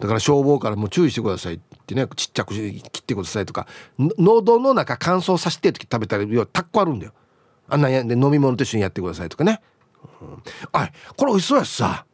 [0.00, 3.66] だから消防からも注意してくださいってねちっちゃく切ってくださいとか
[3.98, 7.12] 喉の中乾燥させてる時食べたら要はタコあるんだよ。
[7.68, 9.60] あんなやんで飲み物と一緒にやってくださいとかね、
[10.20, 12.04] うん、あこれ美味しそうやしさ。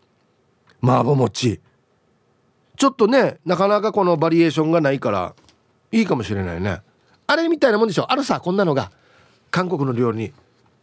[0.83, 1.61] 麻婆餅。
[2.77, 5.35] ちょっとねなかなかこのバリエーションがないから
[5.93, 6.83] いいかもしれないね。
[7.27, 8.11] あれみたいなもんでしょ。
[8.11, 8.91] あるさこんなのが。
[9.51, 10.33] 韓国の料理に。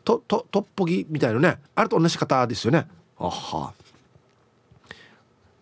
[0.03, 1.59] ととトッポギみたいなね。
[1.75, 2.87] あれと同じ方ですよね。
[3.19, 3.73] あは。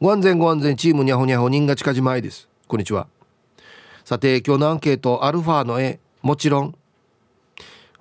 [0.01, 2.49] ご安全ご安全チームにゃほにゃほ人が近じまいです。
[2.67, 3.05] こんにちは。
[4.03, 5.99] さて今日のアンケートアルファの絵。
[6.23, 6.75] もちろん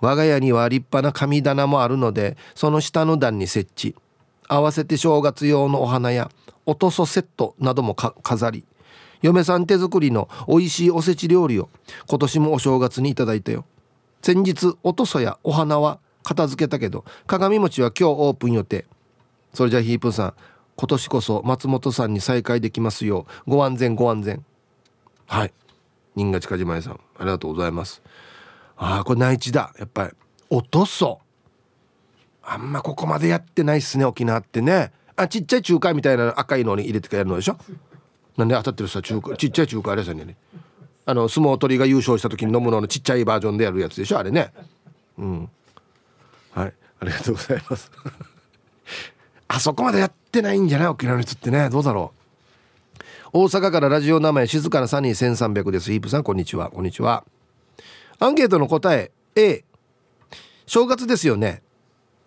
[0.01, 3.95] 我が家には立派な神棚もあるのでその下の段に設置。
[4.49, 6.31] 合わせて正月用のお花や
[6.65, 8.65] おとそセットなども飾り。
[9.21, 11.69] 嫁さん手作りの美味しいおせち料理を
[12.09, 13.67] 今年もお正月にいただいたよ。
[14.23, 18.87] 先日おとそやお花は片付けたけど鏡餅は今日オープン予定。
[19.53, 20.35] それじゃあヒープンさん
[20.81, 24.43] 今年こそ松本さんに再会できますようご安全ご安全。
[25.27, 25.53] はい。
[26.17, 28.01] 新賀近島屋さんありがとうございます。
[28.79, 29.75] ああこれ内地だ。
[29.79, 30.11] やっぱり。
[30.49, 31.21] おとそ。
[32.43, 34.91] あんまここまでやってないっすね沖縄ってね。
[35.17, 37.59] あちっちゃい中華みたいな赤いのに入れてやるのでしょ？
[38.39, 40.35] なんで当たってるさ中華ちっちゃい中華あれさんね。
[41.05, 44.51] あの相撲取りが優勝した時に飲むののちっちゃいバージョンでやるやつでしょあれね。
[45.19, 45.51] うん。
[46.53, 46.73] はい。
[47.01, 47.93] ありがとうございます
[49.53, 50.87] あそこまでやってないんじゃない？
[50.87, 51.71] 沖縄の人ってね。
[51.71, 52.13] どうだろ
[53.33, 53.39] う？
[53.41, 55.91] 大阪からラジオ名前静かなサニー1300です。
[55.91, 56.71] ヒープさんこんにちは。
[56.71, 57.25] こんにちは。
[58.21, 59.65] アンケートの答え A
[60.67, 61.65] 正月ですよね。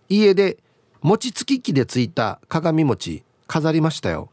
[0.10, 0.58] 家で
[1.02, 4.30] 餅つき機でついた鏡餅飾りましたよ。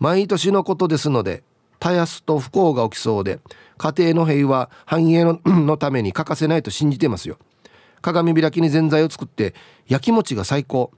[0.00, 1.44] 毎年のことですので
[1.78, 3.38] たやすと不幸が起きそうで
[3.78, 7.38] 家庭の平和繁栄ののために欠かせないと信じてますよ。
[8.00, 9.54] 鏡開きにぜんざいを作って
[9.86, 10.90] 焼き餅が最高。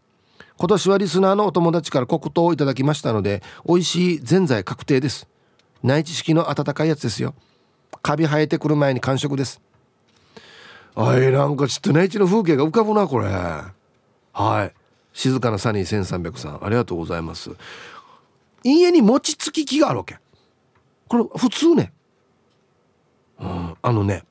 [0.56, 5.28] 今年はリスナーのお友達から黒糖をいただきましたので美味しいぜんざい確定です。
[5.82, 7.34] 内地式の温かいやつですよ。
[8.02, 9.60] カビ生えてくる前に完食です。
[10.94, 13.26] あいなんかちょっと内地の風景が浮かぶなこれ。
[14.32, 14.72] はい。
[15.12, 17.50] 静かなサニー1300さんありがとうございます。
[18.62, 20.18] 家に餅つき機があるわけ。
[21.08, 21.92] これ普通ね。
[23.40, 24.22] うんあのね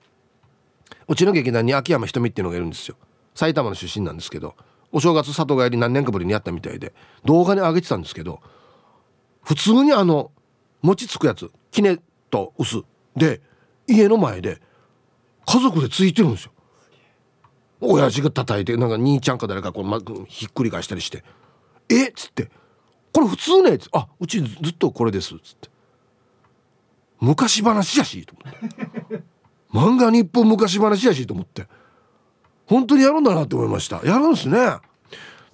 [1.09, 2.95] うちの劇団に秋山ひとみっていうのがいるんですよ。
[3.35, 4.55] 埼玉の出身なんですけど。
[4.93, 6.93] お正月里帰り何年かぶりにやったみたいで
[7.25, 8.39] 動画に上げてたんですけど
[9.41, 10.31] 普通にあの
[10.83, 11.97] 餅つくやつきね
[12.29, 12.83] と薄
[13.15, 13.41] で
[13.87, 14.61] 家の前で
[15.45, 16.51] 家族でついてるんですよ。
[17.81, 21.21] 親父が叩いてなんか兄ちゃんか誰かこう、ま、ひっくり返したりして
[21.89, 22.07] 「え？
[22.07, 22.49] っ?」つって
[23.11, 23.89] 「これ普通ね」つ。
[23.91, 25.69] あうちずっとこれです」っつって。
[27.19, 29.23] 昔話やしと思って。
[29.73, 31.67] 漫画日本昔話やしと思って。
[32.73, 33.97] 本当にやるんだなって思いました。
[34.03, 34.57] やるんですね。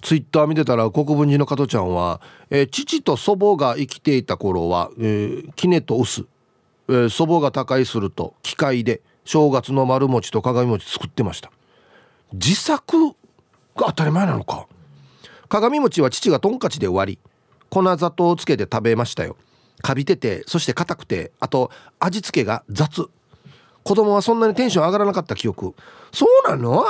[0.00, 6.24] ツイッター見てたら国分寺の加トちゃんは、えー、父と祖母が生きていた頃は、えー、キネとウス、
[6.88, 11.52] えー、祖母が他界すると機械で正月の丸餅と鏡餅作ってました。
[12.32, 13.12] 自作が
[13.88, 14.66] 当たり前なのか。
[15.50, 17.30] 鏡餅は父がトンカチで割り
[17.68, 19.36] 粉砂糖をつけて食べましたよ。
[19.82, 23.10] カビててそして硬くてあと味付けが雑。
[23.82, 25.74] 子供はそんなにテンション上がらなかった記憶。
[26.12, 26.86] そうなの？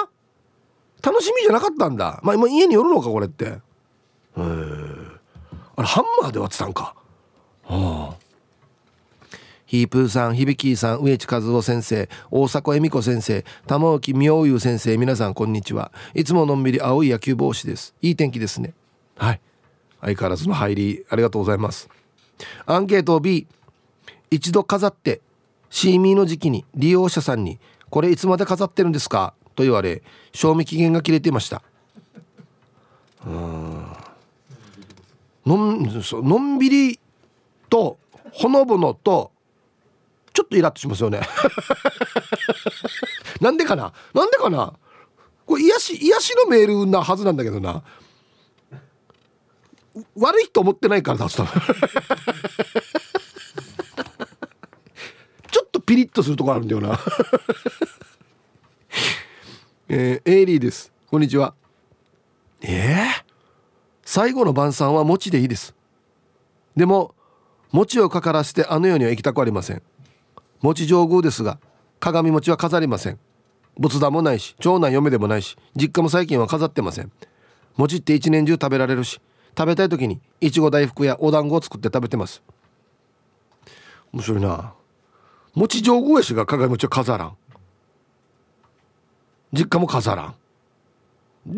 [1.03, 3.61] 楽しみじゃなかったんだまあ家によるのかこれってへえ
[4.37, 6.95] あれハンマーで割ってたんか
[7.65, 8.17] はあ
[9.67, 15.93] ヒープーさん、響さん、植地和夫先生、大迫恵美子先生、玉置妙優先生、皆さんこんにちは。
[16.13, 17.95] いつものんびり青い野球帽子です。
[18.03, 18.75] いい天気ですね。
[19.17, 19.41] はい。
[20.01, 21.89] 相変わらずの入り、ありがとうございます。
[22.67, 23.47] アンケート B。
[24.33, 25.21] 一度飾って
[25.71, 27.61] シーミーの時期に利用者さんに
[27.91, 31.63] 「これいつまで飾ってるんですか?」と言われ賞味期限が切れていました。
[33.27, 33.85] うん。
[35.45, 36.99] のんのんびり
[37.69, 37.99] と
[38.33, 39.33] ほのぼのと
[40.33, 41.21] ちょっとイラッとしますよね。
[43.43, 43.93] なんでかな？
[44.15, 44.73] なんでかな？
[45.45, 47.83] これ癒し癒しのメールなはずなんだけどな。
[50.17, 51.45] 悪いと思ってないから出すと。
[55.53, 56.99] ちょっとピリッとするとこあるんだよな。
[59.93, 60.93] えー、エイリーです。
[61.09, 61.53] こんにちは。
[62.63, 63.25] えー、
[64.05, 65.75] 最後の晩餐は餅でいいです。
[66.77, 67.13] でも
[67.73, 69.83] 餅をかからせてあの世には行きたくありません。
[70.61, 71.59] 餅上宮ですが
[71.99, 73.19] 鏡餅は飾りません。
[73.81, 77.11] 仏壇もないし長男嫁でもないし実家も最近は飾ってません。
[77.77, 79.21] 餅って一年中食べられるし
[79.59, 82.45] 食べたい時にいちご大福やお団子を作って食べてます。
[84.13, 84.73] 面白いな。
[85.57, 87.37] 餅上宮やしが鏡餅は飾らん。
[89.53, 90.35] 実家も飾らん？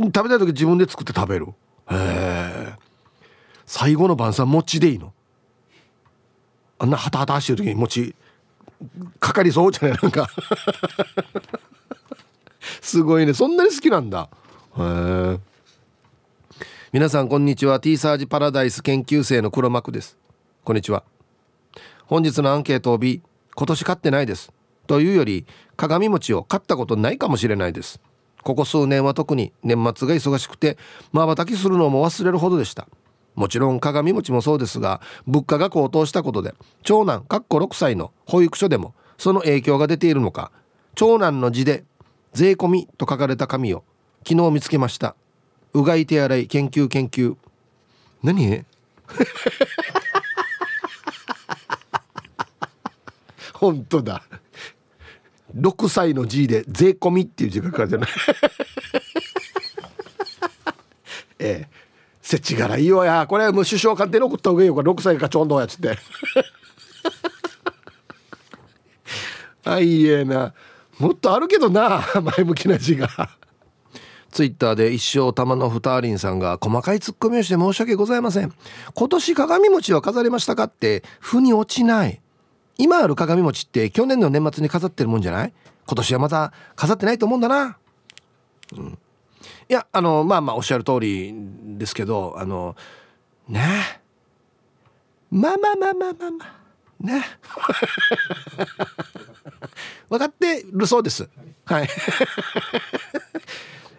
[0.07, 1.47] 食べたい時自分で作って食べる？
[1.91, 2.73] へえ。
[3.67, 5.13] 最後の晩餐餅でいいの？
[6.79, 8.15] あんなハタハタしてる時に餅
[9.21, 9.99] かかりそうじゃない？
[10.03, 10.29] なんか。
[12.81, 13.35] すごいね。
[13.35, 14.29] そんなに好きなんだ。
[14.79, 15.39] へえ。
[16.93, 17.81] 皆さんこんにちは。
[17.81, 20.17] T サージパラダイス研究生の黒幕です。
[20.65, 21.05] こんにちは。
[22.07, 23.23] 本日のアンケートを B
[23.55, 24.53] 今年買ってないです。
[24.87, 28.01] というより鏡餅を買ったことないかもしれないです。
[28.43, 30.77] ここ数年は特に年末が忙しくて
[31.13, 32.89] まばたきするのも忘れるほどでした。
[33.35, 40.53] もちろん鏡餅もそうですが物価が高騰したことで長男かっこ6歳の保育所でもその影響が出ているのか
[40.95, 41.85] 長男の字で
[42.35, 43.85] 「税込み」と書かれた紙を
[44.29, 45.17] 昨日見つけました。
[45.75, 47.37] うがい手洗い研究研究。
[48.23, 48.67] 何？
[53.55, 54.23] 本当だ。
[55.57, 58.11] 6歳の G で税込みっていう字が書かれてない。
[61.39, 61.83] ええ。
[62.23, 63.27] せちがらいいよや。
[63.29, 64.75] これもう首相官邸に送った方がいいよ。
[64.75, 65.99] これ6歳かちょんどやつって。
[69.65, 70.55] あいいえな。
[70.99, 72.05] もっとあるけどな
[72.37, 73.09] 前向きな字が。
[74.31, 78.53] ツイッターで一生玉のふたりんさんが細かいツッコミをして申し訳ございません。
[78.95, 82.22] 今年鏡餅は飾りましたかって腑に落ちない。
[82.83, 85.53] 今ある鏡餅って去年の年末に飾ってるもんじゃない？
[85.87, 87.79] 今年はまた飾ってないと思うんだな。
[88.77, 88.99] うん。
[89.69, 91.33] いやあのまあまあおっしゃる通り
[91.79, 92.75] ですけどあの
[93.49, 94.01] ね。
[95.31, 97.07] まあまあまあまあまあまあ。
[97.07, 97.25] ね。
[100.11, 101.29] 分かってるそうです。
[101.67, 101.89] はい。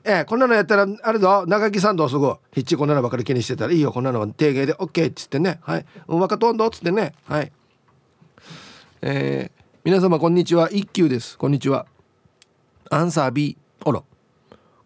[0.05, 3.93] ええこんなのやったらあれだ長木さんどうすぐヒッチこんなのばかり気にしてたらいいよ。
[3.93, 5.59] こんなのは定芸で OK っつってね。
[5.61, 5.85] はい。
[6.07, 7.13] 分かっとんどっつってね。
[7.29, 7.49] はい。
[9.05, 10.71] えー、皆様こんにちは。
[10.71, 11.37] 一休です。
[11.37, 11.87] こんにちは。
[12.89, 14.01] アンサー B あら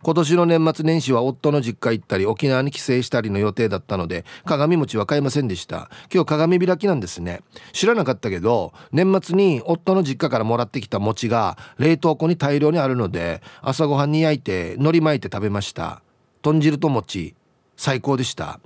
[0.02, 5.92] 今年の年末年始は夫の実家行ったり沖縄に帰省したりの予定だったので鏡餅は買いませんでした。
[6.12, 7.42] 今日鏡開きなんですね。
[7.74, 16.02] 知らなかったけど年末に夫の実家からもらってきた餅が冷凍庫に大量にあるので朝ごはんに焼いて海苔巻いて食べました。
[16.42, 17.36] 豚汁と餅。
[17.76, 18.60] 最高でした。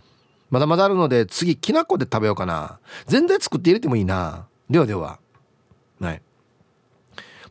[0.49, 2.79] まだまだあるので次きな粉で食べようかな。
[3.05, 4.47] 全然作って入れてもいいな。
[4.69, 5.20] ではでは。
[6.01, 6.21] はい。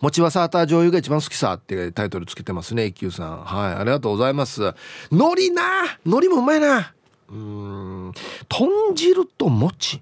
[0.01, 3.45] 餅はサーター醤油が一番好きさってタイトルつけてますね一休さん。
[3.45, 4.75] はいありがとうございます。
[5.11, 5.63] 海苔な
[6.05, 6.95] 海苔もうまいな。
[7.29, 8.13] うん
[8.49, 9.97] 豚汁と餅。
[9.97, 10.01] い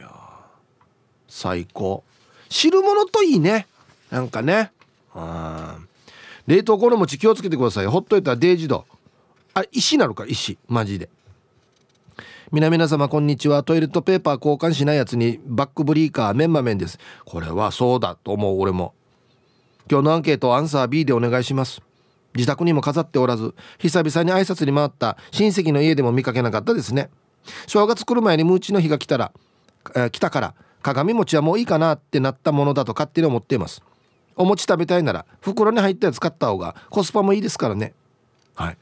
[0.00, 0.10] や
[1.28, 2.02] 最高。
[2.48, 3.66] 汁物といいね。
[4.10, 4.72] なんかね。
[5.14, 5.78] あ
[6.46, 7.86] 冷凍庫の餅気をつけてください。
[7.86, 8.86] ほっといたらデージド。
[9.54, 10.58] あ石なるか石。
[10.68, 11.10] マジで。
[12.52, 13.64] 皆皆様こんにちは。
[13.64, 16.96] トイレットペーパー交換しないやつにバックブリーカーメンマメンです。
[17.24, 18.94] これはそうだと思う俺も。
[19.90, 21.82] 今日のアンケートアンサー B でお願いします。
[22.36, 27.10] 自宅にも飾っておらず久々に挨拶に回った親戚の家でも見かけなかったですね。
[27.66, 29.32] 正月来る前にムーチの日が来たら、
[29.96, 33.82] えー、来たから鏡餅はもういいかなってなったものだと勝手に思っています。
[34.36, 37.92] お餅食べたいなら袋に入ったやつ買った方がコスパもいいですからね。
[38.54, 38.78] はい。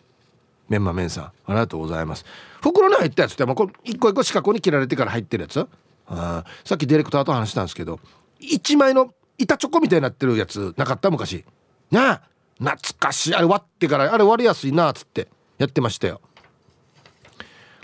[0.69, 2.25] メンマメンさんありがとうございます。
[2.63, 5.67] 袋に入ったやつってもう一個一個四角に切られてから入ってるやつ？
[6.07, 8.01] あさっきディレクターと話したんですけど
[8.41, 11.45] 1枚の板チョコみたいになってるやつなかった昔。
[11.91, 12.23] なあ
[12.59, 13.35] 懐かしい。
[13.35, 16.21] あれ割ってからあれ割りやすいなっつってやってましたよ。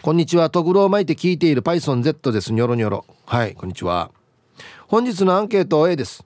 [0.02, 0.48] こんにちは。
[0.48, 2.52] トグロを巻いて聞いている PythonZ です。
[2.52, 3.04] ニョロニョロ。
[3.26, 4.10] はいこんにちは。
[4.86, 6.24] 本日のアンケート A です。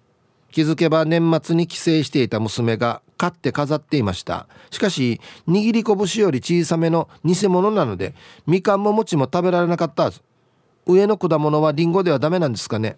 [0.53, 4.49] 気づけば年末に帰省していた娘が買って飾っていました。
[4.71, 8.15] しかし握り拳より小さめの偽物なので
[8.47, 10.11] みかんも餅も食べられなかった
[10.87, 12.97] 上の果物はリンゴではダメなんですかね。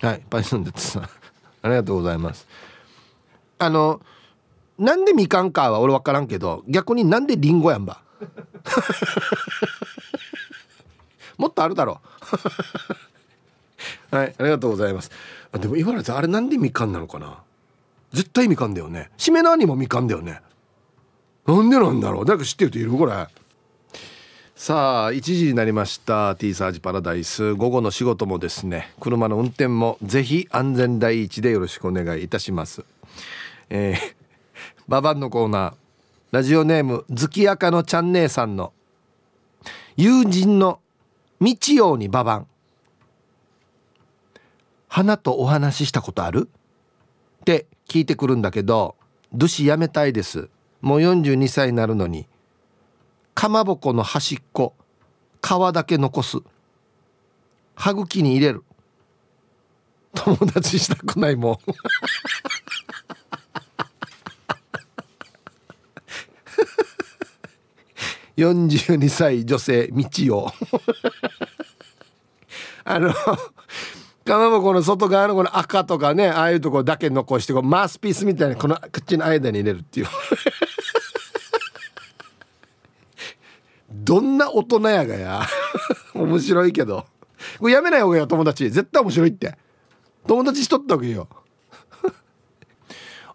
[0.00, 1.02] はいパイソンですさん。
[1.02, 1.08] あ
[1.64, 2.46] りがとうございます。
[3.58, 4.00] あの
[4.78, 8.02] なんでみかんかは俺分からんけど逆になんでりんごやんば。
[11.38, 12.00] もっとあるだろ
[14.12, 14.16] う。
[14.16, 15.10] はいありがとうございます。
[15.52, 17.42] あでも言われてあれなんでみかんなのかな？
[18.14, 19.10] 絶対みかんだよね。
[19.16, 20.40] しめ縄にもみかんだよね。
[21.46, 22.24] なんでなんだろう。
[22.24, 23.12] 誰か知ってる人いるこれ。
[24.54, 26.36] さあ1時になりました。
[26.36, 27.54] T サージパラダイス。
[27.54, 28.92] 午後の仕事もですね。
[29.00, 32.84] 車の運転もぜひ安全第一でよろしくお願いいたします。
[33.68, 33.98] えー、
[34.86, 35.74] ババンのコーナー。
[36.30, 38.72] ラジオネーム月赤のちゃん姉さんの
[39.96, 40.80] 友人の
[41.40, 42.46] 道ようにババン。
[44.86, 46.48] 花とお話ししたことある？
[47.40, 48.96] って聞いてくるんだけど
[49.32, 50.48] 「ドゥシやめたいです。
[50.80, 52.26] もう42歳になるのに
[53.34, 54.74] かまぼこの端っこ
[55.40, 56.38] 皮だけ残す。
[57.76, 58.64] 歯茎に入れる。
[60.12, 61.58] 友達したくないもん。
[68.36, 70.50] 42歳女性道を
[72.82, 73.14] あの
[74.24, 80.06] かまぼこの外側のこの赤とかねああいうとこだけ残してこうマウスピースみたいにこの口の間に入れるっていう。
[83.90, 85.42] どんな大人やがや。
[86.14, 87.06] 面白いけど。
[87.58, 88.70] これやめない方がいいよ友達。
[88.70, 89.56] 絶対面白いって。
[90.26, 91.28] 友達しとったわけよ。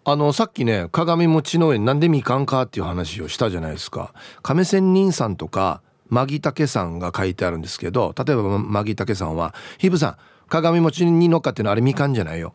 [0.04, 4.14] あのさっきね鏡餅の上になんでみかんかっていう話をしたじゃないですか。
[4.42, 10.16] 亀仙人さんとかマギタケさんが書いてあるんですけど例えばマギタケさんは「ヒブさん
[10.50, 12.52] 鏡餅に乗っかってのはあれみかんじゃないよ。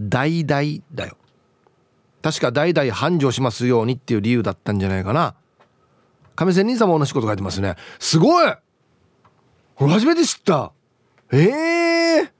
[0.00, 0.62] 代々
[0.94, 1.18] だよ。
[2.22, 5.34] 確か代々繁盛しますようにっていう理由だったんじゃないかな。
[6.34, 7.76] 亀仙人さんも同じこと書いてますね。
[7.98, 8.54] すごい！
[9.78, 10.72] 俺初めて知った。
[11.32, 11.38] え
[12.18, 12.30] えー、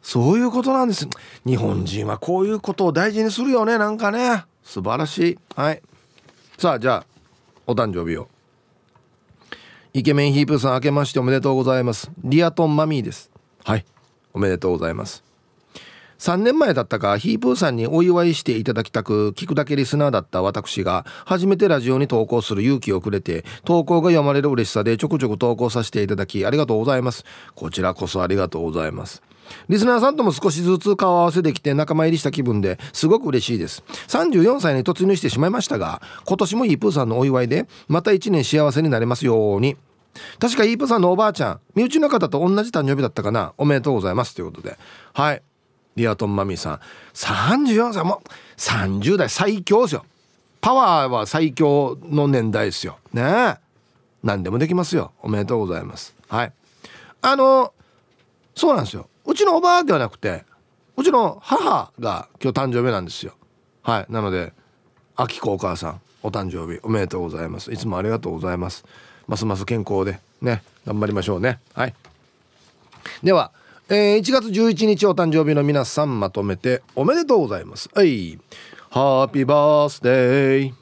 [0.00, 1.08] そういうことなんです。
[1.44, 3.78] 日本人はこういうことを大事にするよね。
[3.78, 4.44] なんかね。
[4.62, 5.38] 素晴らしい。
[5.56, 5.82] はい。
[6.56, 7.06] さあじゃあ
[7.66, 8.28] お誕生日を。
[9.94, 12.10] イケメンヒープさん明けましておめでとうございます。
[12.22, 13.27] リアトンマミーです。
[13.68, 13.84] はい。
[14.32, 15.22] おめでとうございます。
[16.20, 27.26] 3年前だったかヒープーさんにお祝いしていただきたく聞くだけリスナーだった私が初めてラジオに投稿する勇気をくれて投稿が読まれる嬉しさでちょくちょく投稿させていただきありがとうございます。
[27.54, 29.22] こちらこそありがとうございます。
[29.68, 33.84] リスナーさんとも少しずつ顔合わせできて仲間入りした気分ですごく嬉しいです。
[34.08, 39.76] 34歳に突入してしまいましたが今年もヒープーさんのお祝いでまた1年幸せになれますように。
[40.38, 43.54] 確かイープさんのおばあちゃん身内の方と同じ誕生日だったかな。
[43.58, 44.34] おめでとうございます。
[44.34, 44.76] ということで。
[45.12, 45.42] はい。
[45.96, 46.80] リアトンマミーさん。
[47.14, 48.22] 34歳も
[48.56, 50.04] 30代最強ですよ。
[50.60, 52.98] パワーは最強の年代ですよ。
[53.12, 53.22] ね。
[53.22, 53.56] え
[54.22, 55.12] 何でもできますよ。
[55.22, 56.14] おめでとうございます。
[56.28, 56.52] はい。
[57.22, 57.72] あの
[58.54, 59.08] そうなんですよ。
[59.24, 60.44] うちのおばあではなくて
[60.96, 63.34] うちの母が今日誕生日なんですよ。
[63.82, 64.12] はい。
[64.12, 64.52] なので
[65.16, 67.72] あきこお母さんお誕生日おめでとうございます。
[67.72, 68.84] いつもありがとうございます。
[69.28, 71.60] ますます健康でね頑張りましょうね。
[71.74, 71.94] はい。
[73.22, 73.52] では、
[73.88, 77.90] えー、1月11日お誕生日の皆さんまとめておめでとうございます。
[77.94, 78.38] はい。
[78.90, 80.72] ハッピーバースデー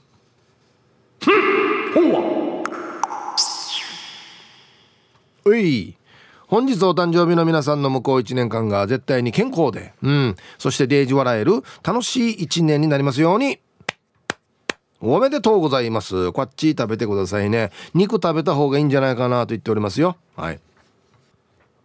[5.44, 5.56] ほう。
[5.58, 5.96] い。
[6.46, 13.58] 本日お誕生日の皆さんの向こう1年間が絶対に健康で、うん、そしてデージ笑える楽しい1年になりますように。
[15.00, 16.32] おめでとうございます。
[16.32, 17.70] こっち食べてくださいね。
[17.94, 20.16] 肉食べた方がいいんじゃないかなと言っておりますよ。
[20.36, 20.60] はい。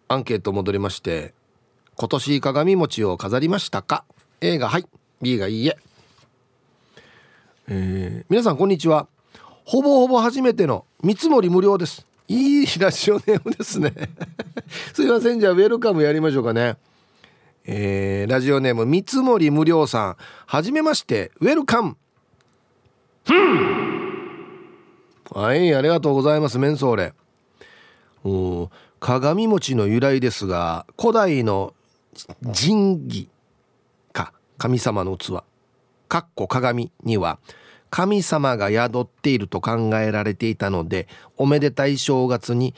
[0.08, 1.34] アンケート戻りまして
[1.95, 4.04] 今年鏡餅を飾りましたか
[4.39, 4.86] ？A がはい。
[5.21, 5.78] B がいいえ。
[7.67, 9.08] えー、皆さんこんにちは。
[9.65, 12.08] ほぼほぼ初めての見積もり無料です。
[12.28, 13.93] いいラジオネームですね。
[14.93, 15.39] すいません。
[15.39, 16.78] じゃあウェルカムやりましょうかね。
[17.65, 20.17] えー、ラジオネーム見積もり無料さん。
[20.45, 21.32] はじめまして。
[21.39, 21.97] ウェルカム。
[25.34, 27.13] はいありがとうございますメンソーレ。
[28.23, 31.73] お鏡餅の由来ですが古代の
[32.43, 33.29] 神器
[34.12, 35.43] か神様の器。
[36.07, 37.39] かっこ鏡には
[37.89, 42.73] 神様が宿っていると考えられていたのでおめでたい正月に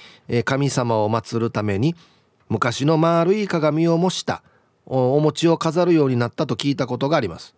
[0.46, 1.96] 神様を祀るために
[2.50, 4.44] 昔の丸い鏡を模した
[4.86, 7.56] お餅を飾るようになったと聞いたことがあります。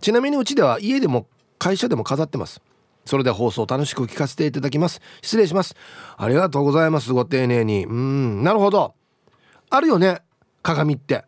[0.00, 1.26] ちなみにうちでは家でも
[1.58, 2.60] 会社でも飾ってます。
[3.06, 5.00] それで放送楽しく聞かせていただきます。
[5.22, 5.76] 失礼します。
[6.16, 7.12] ありがとうございます。
[7.12, 7.86] ご丁寧に。
[7.86, 8.42] うん。
[8.42, 8.94] なるほど。
[9.70, 10.22] あるよね。
[10.62, 11.24] 鏡って。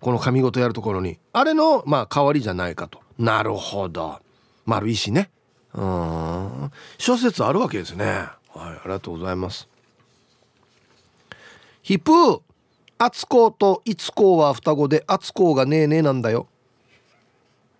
[0.00, 1.18] この髪ごとやるところに。
[1.32, 3.00] あれのまあ代わりじゃないかと。
[3.18, 4.18] なるほど。
[4.66, 5.30] 丸いしね。
[5.74, 6.72] うん。
[6.98, 8.04] 諸説あるわけですね。
[8.04, 8.36] はい。
[8.58, 9.68] ありがとうございます。
[11.82, 12.40] ヒップー。
[12.98, 16.48] 厚子と一子は双子で厚子がねえねえなんだよ。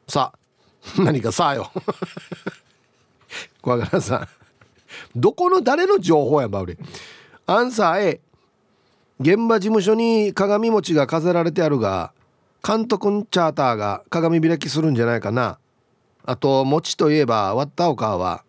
[0.06, 0.43] さあ。
[0.98, 1.70] 何かさあよ。
[3.62, 4.28] 小柄さん。
[5.16, 6.76] どこの誰の情報やば俺
[7.46, 8.20] アンサー A
[9.20, 12.12] 現場事務所に鏡餅が飾られてあるが
[12.66, 15.58] 監督んチャーターが鏡開きするんじゃないかな。
[16.24, 18.44] あと餅といえば割ったお母は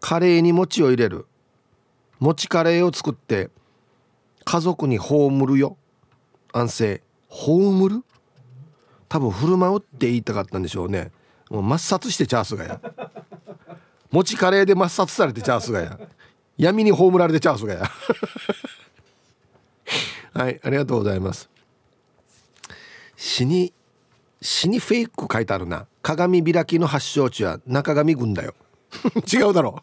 [0.00, 1.26] カレーに餅を入れる。
[2.20, 3.50] 餅カレーを作って
[4.44, 5.76] 家族に葬るよ。
[6.52, 8.04] 安静葬る？
[9.08, 11.10] 多分振る舞うって言いたかったんでしょうね。
[11.50, 12.80] もう抹殺してチャースがや。
[14.10, 15.98] 餅カレーで抹殺されてチャースがや。
[16.56, 17.90] 闇に葬られてチャースがや。
[20.32, 21.48] はいありがとうございます。
[23.16, 23.72] 死に
[24.42, 25.86] 死にフェイク書いてあるな。
[26.02, 28.54] 鏡開きの発祥地は中上軍だよ。
[29.32, 29.82] 違うだろ。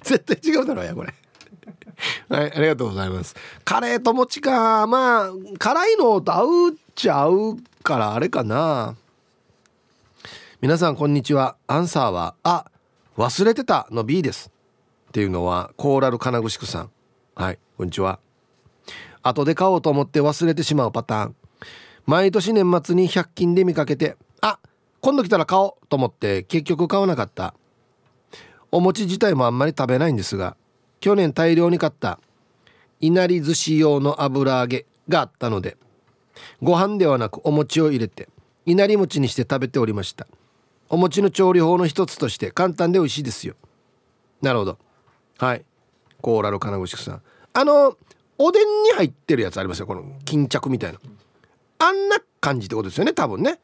[0.02, 1.14] 絶対違うだろうやこれ。
[2.28, 3.34] はいありがとうございます。
[3.64, 4.86] カレーと餅か。
[4.86, 8.96] まあ辛いのと合うっちゃ合うからあれかな。
[10.62, 11.56] 皆さんこんにちは。
[11.68, 12.66] アンサーはあ
[13.16, 14.52] 忘れてたの B です。
[15.08, 16.90] っていうのはコーラル金具宿さん。
[17.34, 18.20] はいこんにちは。
[19.22, 21.36] 後で買おうと思って忘れてしまうパターン。
[22.04, 24.58] 毎年年末に100均で見かけてあ
[25.00, 27.54] 今度来たら買おうと思って結局買わなかった。
[28.70, 30.58] お餅自体もあんまり食べないんですが
[31.00, 32.20] 去年大量に買った。
[33.00, 35.78] いなり寿司用の油揚げがあったので
[36.60, 38.28] ご飯ではなくお餅を入れて
[38.66, 40.26] いなり餅にして食べておりました。
[40.90, 43.54] お餅の調理法の一つとして簡単で美味しいですよ。
[44.42, 44.78] なるほど。
[45.38, 45.64] はい。
[46.20, 47.22] コーラル金具さん。
[47.54, 47.96] あの
[48.36, 49.86] おでんに入ってるやつありますよ。
[49.86, 50.98] この巾着みたいな。
[51.78, 53.12] あんな感じってことですよね。
[53.12, 53.60] 多分ね。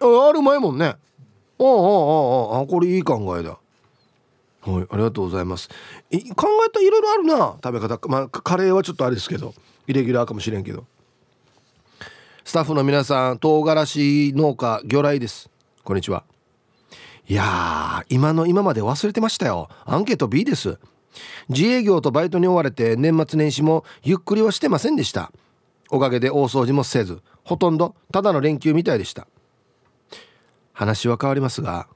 [0.00, 0.84] ある前もんね。
[0.86, 3.58] ああああああこれいい考えだ。
[4.60, 4.86] はい。
[4.90, 5.68] ありがとうございます。
[5.68, 5.74] 考
[6.14, 7.56] えたいろいろあるな。
[7.64, 7.98] 食べ方。
[8.08, 9.54] まあカレーはちょっとあれですけど。
[9.86, 10.84] イレギュラーかもしれんけど。
[12.44, 15.48] スタッフの皆さん唐辛子農家魚雷です。
[15.82, 16.24] こんにちは。
[17.30, 19.68] いや今の今まで忘れてましたよ。
[19.84, 20.78] アンケート B です。
[21.50, 25.30] 自営業とバイトに追われて年末年始もゆっくりはしてませんでした。
[25.90, 29.26] おかげで大掃除もせずほとんどただの連休みたいでした。
[30.72, 31.86] 話は変わりますが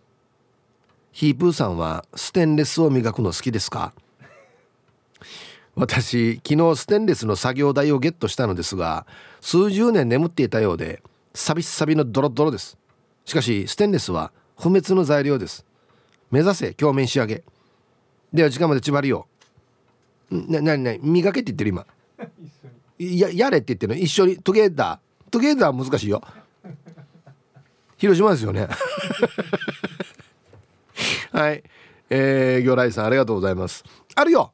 [1.13, 3.95] ヒープーさんはステンレスを磨くの好きですか？
[5.77, 9.07] 私昨日ステンレスの作業台をゲットしたのですが
[9.41, 11.03] 数十年眠っていたようで
[11.33, 12.77] サビサビのドロドロです。
[13.25, 14.31] しかしステンレスは
[14.63, 15.67] 不滅の材料です。
[16.31, 17.43] 目指せ鏡面仕上げ。
[18.33, 19.27] では時間まで縛りよ
[20.31, 20.53] う。
[20.53, 21.85] ななな磨けって言ってる今。
[22.97, 24.01] ややれって言ってるの？
[24.01, 24.37] 一緒に。
[24.37, 25.31] トゥゲーダー。
[25.33, 26.23] トゥゲーダー難しいよ。
[27.97, 28.69] 広島ですよね。
[31.33, 31.65] はい。
[32.09, 33.83] えー、魚雷さんありがとうございます。
[34.15, 34.53] あるよ。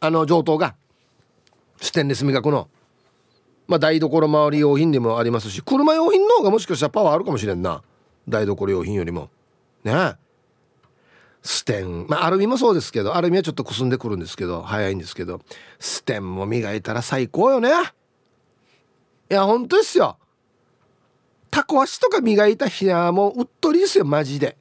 [0.00, 0.76] あの上等が。
[1.80, 2.68] ステンレス磨くの。
[3.68, 7.82] まあ台所周り用品でもありますし車用品の方がもしかしたらパワーあるかもしれんな。
[8.28, 9.30] 台所用品よりも
[9.86, 10.16] ね。
[11.42, 12.06] ステン。
[12.08, 15.40] まあアルミもそうですけどアルミはちょっとくすんでくるんですけど早いんですけど
[15.78, 17.70] ステンも磨いたら最高よね。
[19.30, 20.18] いや本当ですよ。
[21.50, 24.56] タコ足とか磨いた日はもううっとりですよマジで。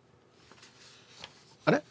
[1.66, 1.84] あれ？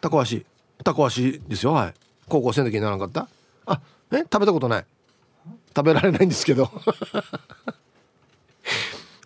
[0.00, 0.44] タコ足。
[0.84, 1.94] タコ足ですよはい。
[2.28, 3.28] 高校生の時にならなかった？
[3.66, 3.80] あ
[4.12, 4.18] え？
[4.18, 4.86] 食べたことない。
[5.74, 6.70] 食べられないんですけど。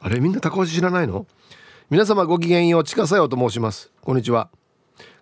[0.02, 1.26] あれみんなタコ足知らないの？
[1.90, 3.90] 皆様ごきげんよう近さよと申します。
[4.00, 4.48] こんにちは。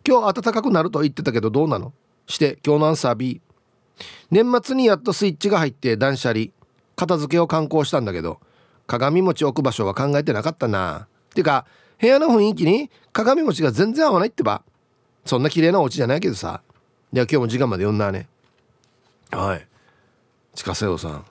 [0.06, 1.94] 今日暖かくなると言ってたけどどうなの？
[2.26, 3.40] して今日のアンサー B
[4.30, 6.48] 年末にやっとスイッチが入って断捨離。
[6.94, 8.38] 片付けを観光したんだけど
[8.86, 11.08] 鏡餅置く場所は考えてなかったな。
[11.34, 11.64] てか
[11.98, 14.62] 部屋の雰囲気に鏡餅が全然合わないってば。
[15.24, 16.60] そんな綺麗なお家じゃないけどさ。
[17.14, 18.28] では今日も時間まで読んだね。
[19.30, 19.66] はい。
[20.54, 21.24] 近瀬尾さん。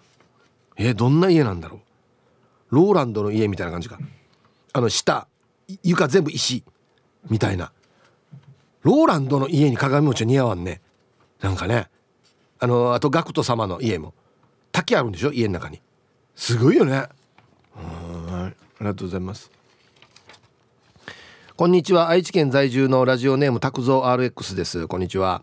[0.78, 1.82] えどんな家なんだろ
[2.72, 2.76] う？
[2.76, 4.00] ローランドの家みたいな感じか。
[4.78, 5.28] あの下
[5.82, 6.64] 床全部石
[7.32, 7.72] みたいな。
[8.84, 10.82] ローランドの家に鏡餅似合わんね。
[11.42, 11.90] なんかね。
[12.60, 14.14] あのあとガクト様の家も。
[14.72, 15.32] 滝あるんでしょ？
[15.34, 15.82] 家の中に。
[16.36, 16.92] すごいよね。
[16.94, 17.10] はい。
[17.80, 19.50] ありがとうございます。
[21.56, 22.10] こんにちは。
[22.10, 24.88] 愛知県在住のラジオネーム拓蔵 RX です。
[24.88, 25.42] こんにちは。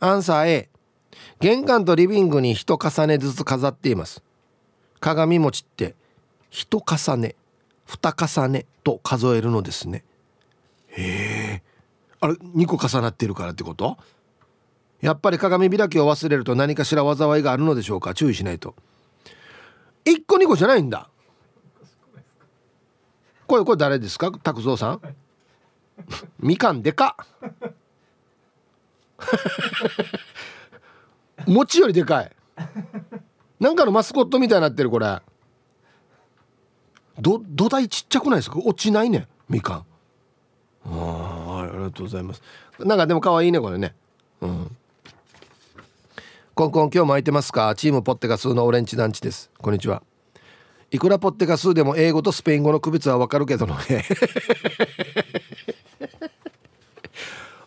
[0.00, 0.68] アンサー A
[1.38, 4.20] 玄関とリビングに一重ねずつ飾っています。
[4.98, 5.94] 鏡餅って
[6.50, 7.36] 一重ね
[7.86, 10.04] 二重ねと数えるのですね。
[10.88, 11.62] へえ。
[12.20, 13.96] あれ2個重なってるからってこと？
[15.00, 18.14] やっぱり鏡開きを忘れると何かしら災いがあるのでしょうか？
[18.14, 18.74] 注意しないと。
[20.06, 21.08] 1個2個じゃないんだ。
[23.46, 24.32] これこれ誰ですか？
[24.32, 25.00] 拓蔵さん？
[26.38, 27.16] みかんでか。
[31.46, 32.32] 餅よりでかい。
[33.60, 35.20] なんかのマスコットみたいになってるこれ。
[37.18, 38.58] ど土台ちっちゃくないですか？
[38.58, 39.84] 落ちないねみかん。
[40.86, 42.42] あはいありがとうございます。
[42.80, 43.94] なんかでも可愛いねこれね。
[44.40, 44.76] うん。
[46.54, 47.74] コンコン今日も空いてますか？
[47.74, 49.50] チームポッテガスのオレンジ団地です。
[49.58, 50.02] こんにちは。
[50.90, 53.74] いくらポッテガスでも英語とスペイン語の区別はわかるけどね。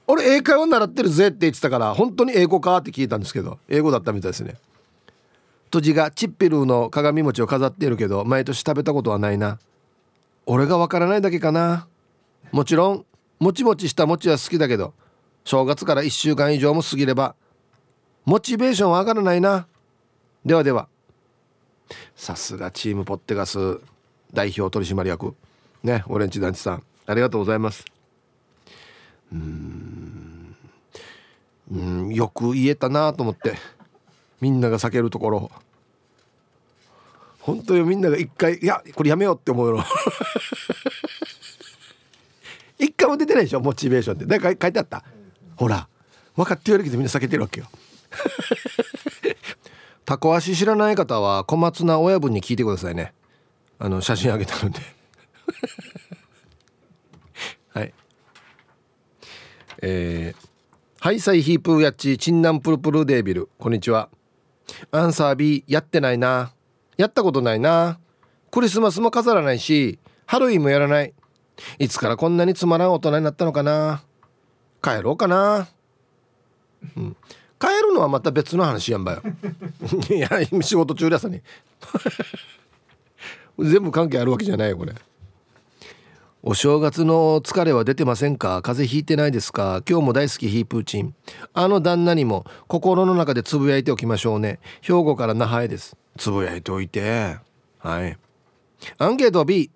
[0.09, 4.55] 俺英会話習ってるぜって言ってたから本当に英語かって聞いたんですけど英語だったみたいですね
[5.69, 9.59] 土地がチッピルーの鏡餅を飾っているけど毎年食べたことはないな。
[10.45, 11.87] 俺がわからないだけかな。
[12.51, 13.05] もちろん
[13.39, 14.93] もちもちした餅は好きだけど
[15.43, 17.35] 正月から1週間以上も過ぎれば
[18.25, 19.67] モチベーションは上がらないな。
[20.45, 20.87] ではでは
[22.15, 23.79] さすがチームポッテガス
[24.33, 25.35] 代表取締役。
[25.83, 27.85] ねオレンジ団地さんありがとうございます。
[29.31, 30.55] うん。
[31.71, 33.55] うんよく言えたなと思って。
[34.41, 35.51] みんなが避けるところ。
[37.39, 39.83] 本当にみんなが一回いやこれやめようって思うの。
[42.77, 44.25] 一回も出てないでしょモチベーションって。
[44.25, 45.03] だか書いてあった。
[45.55, 45.87] ほら
[46.35, 47.67] 分かって言われるけどみんな避けてるわけよ。
[50.05, 53.13] タコ足知らない方は小松菜親分に聞いてくださいね。
[53.79, 54.79] あの写真あげたので。
[57.73, 57.93] はい。
[59.81, 60.47] えー、
[60.99, 63.49] ハイサイヒープーやっちチンナンプルプルデービル。
[63.57, 64.09] こんにちは。
[64.91, 66.53] アンサー B やってないな。
[66.97, 67.99] やったことないな。
[68.51, 71.13] クリスマスも飾らないしハロウィンもやらない。
[71.79, 74.03] いつからこんなにつまらん大人になったのかな。
[74.81, 75.67] 帰ろうかな、
[76.95, 77.17] うん、
[77.59, 79.23] 帰るのはまた別の話やんばよ。
[80.15, 80.29] いや
[80.61, 81.41] 仕事中ださに。
[83.59, 84.93] 全部関係あるわけじゃないよこれ。
[86.49, 88.61] お正月の疲れは出てませんか？
[88.61, 89.83] 風邪ひいてないですか？
[89.85, 91.13] 今日も大好きヒープーチン
[91.53, 94.61] あの旦那にも心の中でつぶやいておきましょうね。
[94.79, 95.97] 兵庫から那覇へです。
[96.15, 97.35] つぶやいておいて。
[97.79, 98.17] はい。
[98.97, 99.71] アンケート B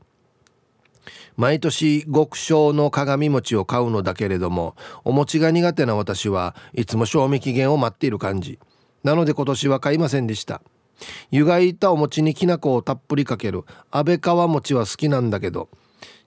[1.35, 8.59] 毎年極小の鏡餅を買うのだけれどもお餅が苦手な私はいつも賞味期限を待っている感じ。
[9.03, 10.61] なので今年は買いませんでした。
[11.31, 15.67] 湯がいたお餅にきな粉をたっぷりかける安倍川餅は好きなんだけど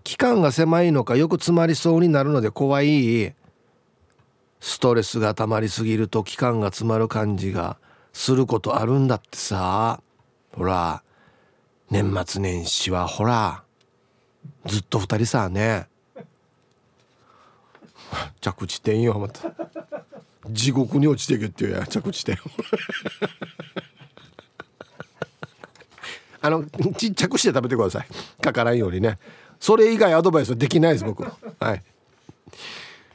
[0.05, 3.35] 期間が狭いのかよく詰まりそうになるので怖い。
[4.61, 7.79] ストレスが溜まりすぎると期間が詰まる感じが
[8.13, 10.01] することあるんだってさ。
[10.53, 11.03] ほら。
[11.91, 13.65] 年末年始はほら。
[14.67, 15.87] ずっと二人さね。
[18.41, 19.53] 着地点よまた。
[20.51, 21.87] 地獄に落ちてけっていうや。
[21.87, 22.37] 着地点。
[26.43, 26.63] あの
[26.99, 28.07] ちっちゃくして食べてください。
[28.43, 29.19] かからんようにね。
[29.65, 31.25] それ以外アドバイスはできないです僕。
[31.25, 31.83] はい。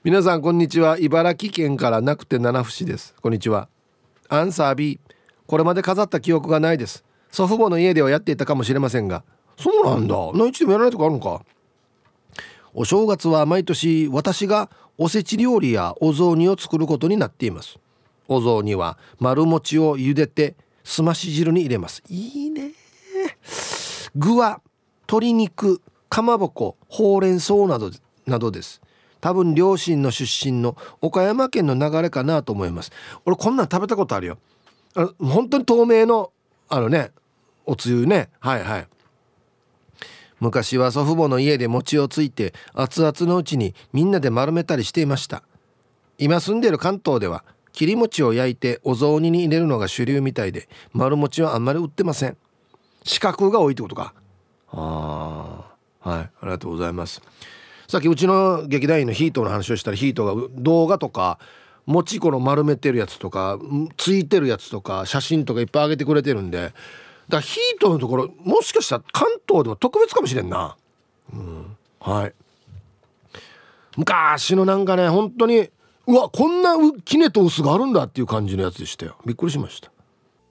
[0.04, 0.98] 皆さんこんにちは。
[0.98, 3.14] 茨城県からなくて七節です。
[3.22, 3.70] こんにちは。
[4.30, 5.00] アンサー B
[5.46, 7.06] これまで飾った記憶がないです。
[7.30, 9.24] 祖父母の家ではやっていたかもしれませんが。
[9.60, 10.16] そうなんだ。
[10.34, 11.46] 内地でもやらないとこあるのか。
[12.74, 17.78] お正月は毎年私がおせち料理やお雑煮を作ることになっています。
[18.28, 22.02] お雑煮は丸餅を茹でてすまし汁に入れます。
[22.10, 22.72] いいね。
[24.16, 24.62] 具は
[25.08, 25.84] 鶏肉。
[26.10, 27.92] かまぼこほうれん草など
[28.26, 28.82] などです。
[29.22, 32.92] 多分両親の出身の岡山県の流れかなと思います。
[33.26, 34.38] 俺こんなん食べたことあるよ。
[34.96, 36.32] あの本当に透明の
[36.68, 37.12] あのね
[37.66, 38.30] おつゆね。
[38.40, 38.88] はいはい。
[40.40, 45.44] 昔は祖父母の家で餅をついて熱々のうちにみんなで丸めたりしていました。
[46.18, 47.44] 今住んでる関東では
[47.74, 52.38] 切り餅を焼いてお雑煮に入れるのが主流みたいで丸餅はあんまり売ってません。
[53.04, 54.14] 四角が多いってことか。
[54.72, 55.69] ああ
[56.10, 57.22] はいありがとうございます。
[57.88, 61.40] さっきうちの劇団員のヒートの話をしたらヒートが動画とか
[61.86, 63.58] 餅この丸めてるやつとか
[63.98, 66.74] ついてるやつとか写真とかいっぱい上げてくれてるんでだか
[67.32, 70.78] らヒートのところもしかしたら関東でも特別かもしれんな、
[71.34, 72.34] うん、はい。
[73.98, 75.70] 昔のなんかね本当に
[76.06, 79.18] うわこんなキネと薄があるんだっていう感じのやつでしたよ。
[79.26, 79.92] びっくりしました。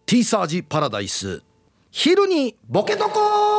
[0.07, 1.43] ティーサージパラダイス。
[1.91, 3.58] 昼にボケとこ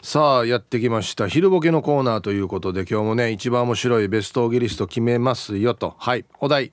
[0.00, 1.28] さあやってきました。
[1.28, 5.96] 昼ボケのコーナーということで今日もね一番面白いベストオギリスト決めますよと。
[5.98, 6.72] はいお題。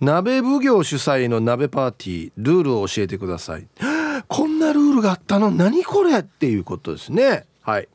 [0.00, 3.66] 鍋奉行主催の鍋パーティールールを教えてください。
[4.28, 5.50] こんなルールがあったの？
[5.50, 6.20] 何これ？
[6.20, 7.44] っていうことですね。
[7.62, 7.88] はい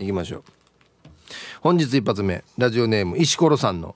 [0.00, 0.44] 行きましょう。
[1.60, 3.94] 本日一発目ラジオネーム石ころさんの。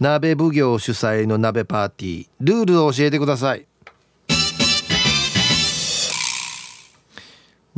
[0.00, 3.66] 鍋奉行主催の鍋パーティールールを教えてください。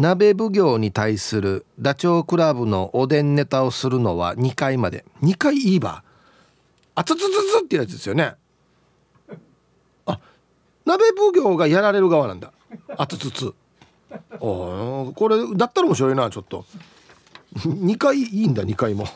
[0.00, 5.04] 鍋奉行に対するダチョウ倶楽部のおでんネタをするのは2回まで。
[5.22, 6.02] 2回いいば
[6.94, 8.34] あつつつつってやつですよね。
[10.06, 10.18] あ
[10.86, 12.50] 鍋奉行がやられる側なんだ。
[12.96, 13.52] あとつつ
[14.40, 16.64] おこれだったら面白いなちょっと。
[17.56, 19.06] 2回いいんだ2回も。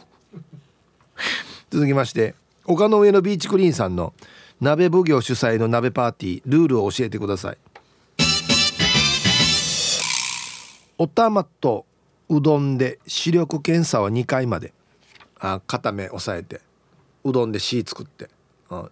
[1.71, 2.35] 続きまして
[2.67, 4.13] 丘の上のビーチクリーンさんの
[4.61, 7.57] 鍋奉行主催の鍋パーティールールを教えてください。
[10.99, 11.87] おたまと
[12.29, 14.73] うどんで視力検査は2回まで。
[15.39, 16.61] あ片目押さえて。
[17.25, 18.31] うどんでシー作って。
[18.71, 18.89] あ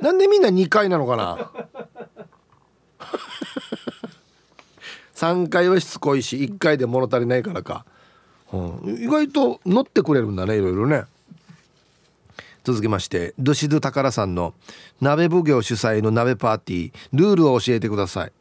[0.00, 1.50] なんでみんな2回なのかな
[5.14, 7.86] ？3回はしつこいし1回で物足りないからか、
[8.52, 11.04] うん、意外と乗ってくれるんだねいろいろね。
[12.64, 14.52] 続きましてドシド宝さんの
[15.00, 18.32] 鍋奉行主催の鍋パーティールールを教えてください。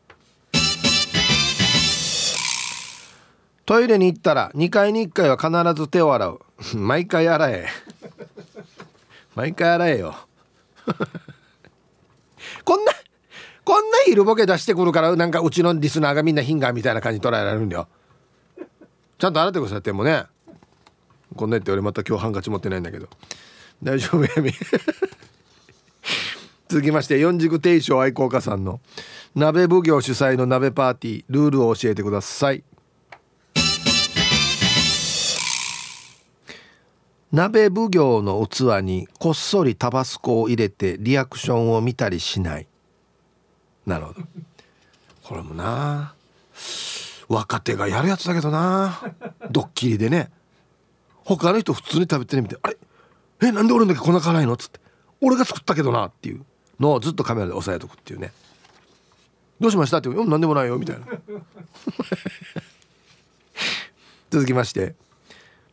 [3.66, 5.50] トイレに行ったら2回に1回は必
[5.82, 6.40] ず手を洗う。
[6.78, 7.68] 毎回洗え。
[9.36, 10.16] 毎回洗えよ。
[12.64, 12.92] こんな
[13.64, 17.88] こんな昼ボケ出してくるからなんかうちのリスナーがみんなヒンガーみたいな感じ捉えられるんだよ。
[19.18, 20.26] ちゃんと洗ってくださいってもね。
[21.36, 23.10] こんな言って俺また今日ハンカチ持ってないんだけど。
[23.82, 24.54] 大丈夫やみ
[26.68, 28.80] 続きまして四軸定称愛好家さんの
[29.36, 32.64] 鍋奉行主催の鍋パーティールールを教えてください。
[37.36, 42.68] 鍋奉行の器にこっそりタバスコを入れてリアクションを見たりしない。
[43.86, 44.22] なるほど。
[45.22, 46.14] これもな。
[47.28, 49.02] 若手がやるやつだけどな。
[49.52, 50.32] ドッキリでね。
[51.26, 52.78] 他の人普通に食べてるみたいあれ？
[53.50, 54.54] えなんで俺だけこんな辛いの？
[54.54, 54.80] っつって。
[55.20, 56.06] 俺が作ったけどな。
[56.06, 56.46] っていう。
[56.80, 58.32] のをずっとカメラで押さえとくっていうね。
[59.60, 59.98] どうしました？
[59.98, 60.26] って言う。
[60.30, 60.78] 何でもないよ。
[60.78, 61.06] みたいな。
[64.32, 64.96] 続きまして。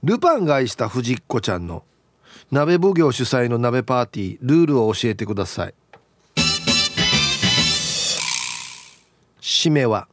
[0.04, 1.84] ルパンが愛した藤子ちゃんの
[2.50, 5.74] 鍋奉行主催の鍋パーティールールを教えてください。
[9.40, 10.08] 締めは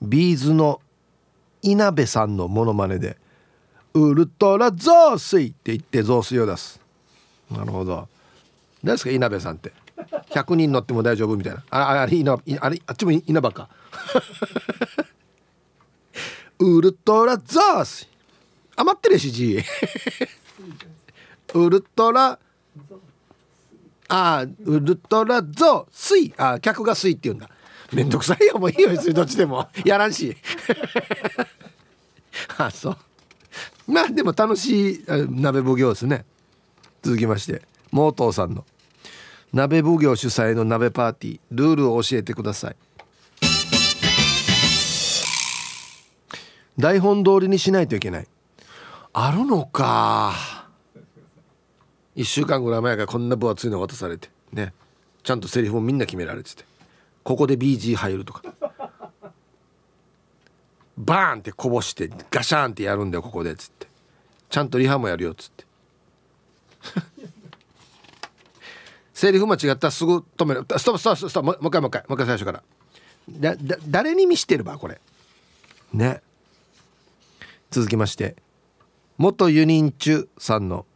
[0.00, 0.80] ビーズの
[1.60, 3.18] 稲部さんのモノマネで
[3.92, 6.80] 「ウルトラ雑炊」って言って雑炊を出す。
[7.50, 8.08] なるほど。
[8.82, 9.74] 何ですか稲部さんって。
[10.30, 11.62] 100人乗っても大丈夫みたいな。
[11.68, 12.38] ああれ稲あ
[12.70, 13.68] れあっちも稲葉か。
[16.58, 18.13] ウルトラ雑炊。
[18.76, 19.58] 余ってるしじ
[21.54, 22.38] ウルトラ
[24.08, 27.48] あウルトラゾ水あ客が水って言うんだ。
[27.92, 29.68] めんどくさいよもういいよ別にどっちでも。
[29.84, 30.36] やらんし。
[32.58, 32.96] あそう。
[33.86, 36.24] まあでも楽しい鍋奉行ですね。
[37.02, 37.62] 続きまして
[37.92, 38.64] モートーさんの。
[39.52, 41.40] 鍋奉行主催の鍋パーティー。
[41.52, 42.76] ルールを教えてください。
[46.76, 48.26] 台本通りにしないといけない。
[49.16, 50.34] あるのか。
[52.16, 54.28] 1週間ぐらい前からこんな分厚いの渡されて。
[54.52, 54.74] ね。
[55.22, 56.64] ちゃんとセリフもみんな決められてて。
[57.22, 58.42] ここで BG 入るとか。
[60.98, 63.86] バーンってこぼしてガシャンってやるんだよここでっつって。
[64.50, 65.64] ちゃんとリハもやるよっつって。
[69.14, 70.66] セリフ間違ったらすぐ止める。
[70.76, 71.62] ストップストップストップ。
[71.62, 72.62] もう一回もう一回もう一回最初から。
[73.28, 75.00] だだ誰に見してるばこれ。
[75.92, 76.20] ね。
[77.70, 78.43] 続きまして。
[79.16, 80.86] 元ユニンチュさんの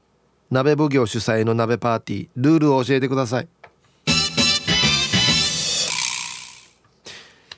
[0.51, 3.49] 鍋奉行主催の鍋パーティールールを教えてください。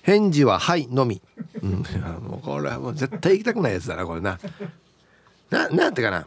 [0.02, 1.22] 返事は「はい」のみ、
[1.62, 1.70] うん、
[2.22, 4.38] もうこれはもう絶対行きたくないやつだなこれな。
[5.48, 6.26] ななんてかな。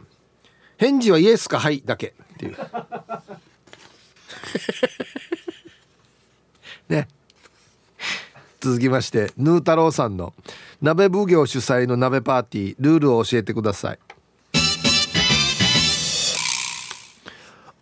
[0.78, 2.14] 返事はイエスかはいだけ。
[2.34, 2.56] っていう。
[6.88, 7.06] ね。
[8.60, 10.34] 続きましてヌー太郎さんの
[10.82, 13.98] 鍋奉行主催の鍋パーティールールを教えてください。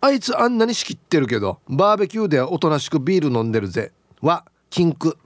[0.03, 3.93] あいつあんなに仕切ってるけどバーベキューではおとなしくビール飲んでるぜ。
[4.21, 5.17] は禁句。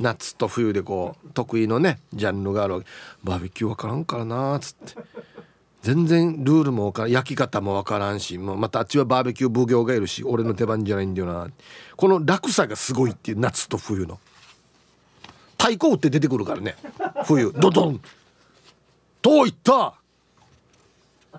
[0.00, 2.86] 夏と冬でこう得意のねジャンルがあるわけ。
[3.22, 5.00] バーベキュー分からんからなっつって。
[5.82, 7.12] 全然ルールも分からん。
[7.12, 11.48] 焼き方も分からんしもうまたあっちはバーベキュー奉行がいるし俺の手番じゃないんだよな。
[11.94, 14.18] この落差がすごいっていう夏と冬の。
[15.58, 16.74] 太鼓打って出てくるからね。
[17.24, 17.52] 冬。
[17.52, 18.00] ドドン。
[19.22, 19.94] といった。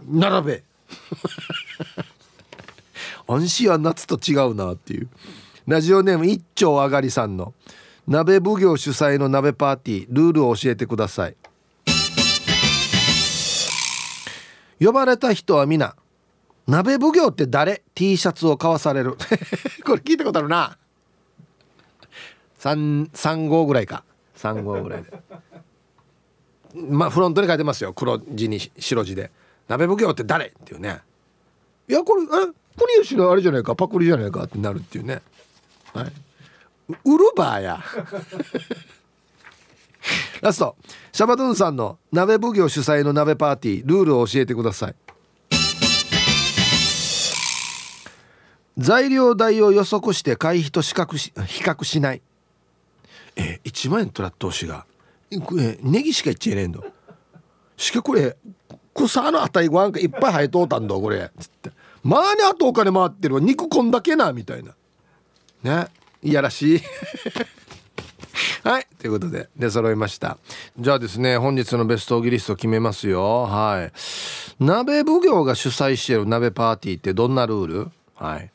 [0.07, 0.63] 並べ。
[3.33, 5.09] 安心は夏と違うなっていう。
[5.67, 7.53] ラジオネーム一丁あがりさんの。
[8.07, 11.35] 鍋奉行主催の鍋パーティールールを教えてください。
[14.79, 15.95] 呼ばれた人は皆
[16.67, 19.15] 鍋奉行って誰？T シャツを買わされる。
[19.85, 20.77] これ聞いたことあるな。
[22.59, 24.03] 3 3号ぐらいか。
[24.37, 25.11] 3号ぐらいで。
[26.89, 27.93] まあフロントに書いてますよ。
[27.93, 29.31] 黒字に白字で
[29.67, 31.01] 「鍋奉行って誰?」っていうね。
[31.87, 32.62] いやこれえ？
[32.75, 35.21] プリウスのあれじゃないかパクリじゃないかってなるっていうね。
[35.93, 36.11] はい。
[37.05, 37.83] ウルバーや。
[40.41, 40.75] ラスト。
[41.11, 44.95] シャバドゥンさんの鍋奉行主催の鍋パーティールールを教えてください。
[48.77, 52.21] 材料代を予測して会費と比較し比較しない。
[53.35, 54.85] え1万円取らっとうしが。
[55.31, 55.37] え
[55.81, 56.79] ネギしか言っちゃいねえんだ。
[57.77, 58.35] しかこれ
[58.93, 61.71] 草のあたりごはんかいっぱい生えとうたんだこれつって
[62.03, 63.41] まあにあとお金回ってるわ。
[63.41, 64.73] 肉こんだけなみたいな。
[65.63, 65.87] ね。
[66.21, 66.81] いやらしい。
[68.63, 68.87] はい。
[68.99, 70.37] ということで出揃いました。
[70.77, 73.43] じゃあですね本日のベストギリスト決めますよ。
[73.43, 73.91] はい。
[74.63, 77.91] 鍋奉行が主催してる鍋パーティーってどんなルール？
[78.15, 78.51] はい。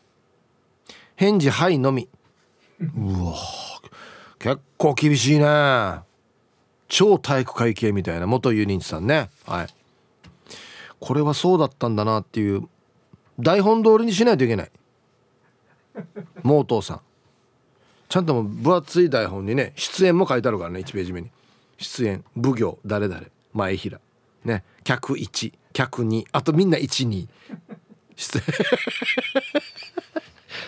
[1.17, 2.09] 返事はいのみ。
[2.81, 3.35] うわ。
[4.39, 6.01] 結構厳しいね。
[6.87, 9.31] 超体育会系みたいな元ユニンチさんね。
[9.47, 9.67] はい。
[11.01, 12.69] これはそうだったんだなっていう
[13.39, 14.71] 台本通りにしないといけない。
[16.43, 17.01] もうお父さん。
[18.09, 21.31] ちゃんとも分厚い台本にね出演も書いてあるからね1ページ目に。
[21.77, 23.23] 出演奉行誰々
[23.55, 24.01] 前平。
[24.45, 27.29] ね客1客2あとみんな12
[28.17, 28.45] 出演。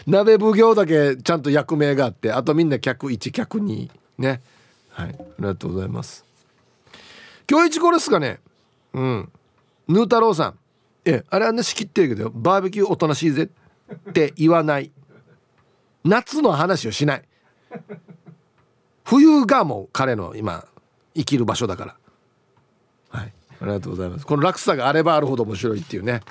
[0.07, 4.43] 鍋奉行だけちゃんと役名があってあとみんな客1客2ね。
[4.91, 5.09] はい。
[5.09, 6.25] ありがとうございます。
[7.51, 8.41] 今日一これですかね。
[8.93, 9.33] うん。
[9.89, 10.60] ヌー太郎さん。
[11.11, 14.93] えあれあんな仕切ってるけどバーベキューおとなしいぜって言わない。
[16.05, 17.23] 夏の話をしない。
[19.05, 20.65] 冬がもう彼の今
[21.15, 21.97] 生きる場所だから。
[23.11, 23.33] はい。
[23.61, 24.27] ありがとうございます。
[24.27, 26.23] この落差があればあるほど面白いっていうね、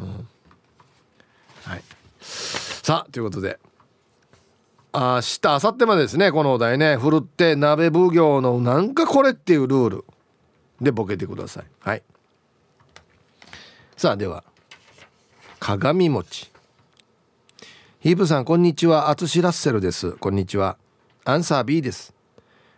[0.00, 0.28] うん、
[1.64, 1.82] はい。
[2.20, 3.58] さあということで。
[4.94, 6.96] 明日明後日までですねこのお題ね。
[6.96, 10.04] ふるって鍋奉行のなんかこれっていうルール
[10.82, 11.64] でボケてください。
[11.80, 12.02] はい。
[14.02, 14.42] さあでは
[15.60, 16.50] 鏡餅。
[18.00, 19.10] ヒープさんこんにちは。
[19.10, 20.14] アツシラッセルです。
[20.14, 20.76] こんにちは。
[21.24, 22.12] アンサー B です。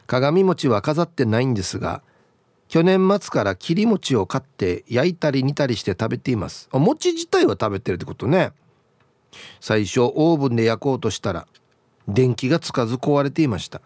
[0.06, 2.02] 鏡餅は飾ってないんですが
[2.68, 6.68] 去年末から切り餅を買って焼いたり煮たりして食べています。
[6.72, 8.52] お餅自体は食べてるってことね。
[9.62, 11.46] 最初オーブンで焼こうとしたら
[12.06, 13.80] 電気がつかず壊れていました。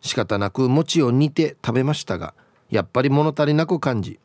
[0.00, 2.34] 仕方なく餅を煮て食べましたが
[2.70, 4.20] やっぱり物足りなく感じ。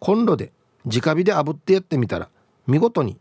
[0.00, 0.50] コンロで
[0.86, 2.28] 直火で炙ってやってみたら
[2.66, 3.18] 見事に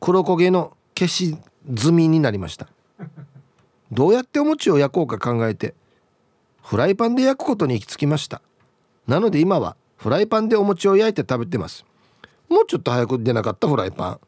[0.00, 1.36] 黒焦げの消し
[1.76, 2.68] 済みになりました。
[3.90, 5.74] どうやってお餅を焼こうか考えて
[6.62, 8.42] フライパンで焼くことに行き着きました。
[9.06, 11.84] なので今はフライパンでお餅を焼いて食べてます。
[12.48, 14.20] もうちょっと早く出なかったフライパン。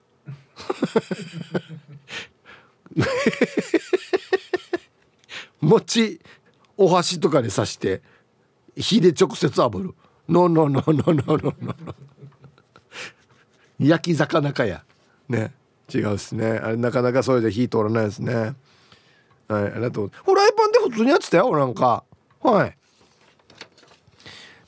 [5.61, 6.21] 餅
[6.77, 8.03] お箸とかに刺して
[8.77, 9.95] 火で直接炙る。
[10.29, 11.95] ノンノンノンノンノンノンノン
[13.79, 14.85] 焼き魚かや。
[15.29, 15.53] ね。
[15.93, 16.47] 違うっすね。
[16.47, 18.35] あれなかなかそれで火通らないですね。
[18.35, 20.13] はいありがとう。
[20.25, 22.05] フライパンで普通にやってたよなんか。
[22.41, 22.77] はい。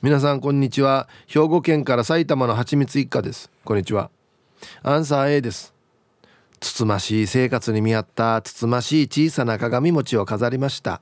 [0.01, 1.07] 皆さんこんにちは。
[1.25, 3.49] 兵庫県から埼玉のはちみつ一家です。
[3.63, 4.11] こんにちは。
[4.83, 5.73] アンサー A です。
[6.59, 11.01] つつましい生活に見合ったつつましい小さな鏡餅を飾りました。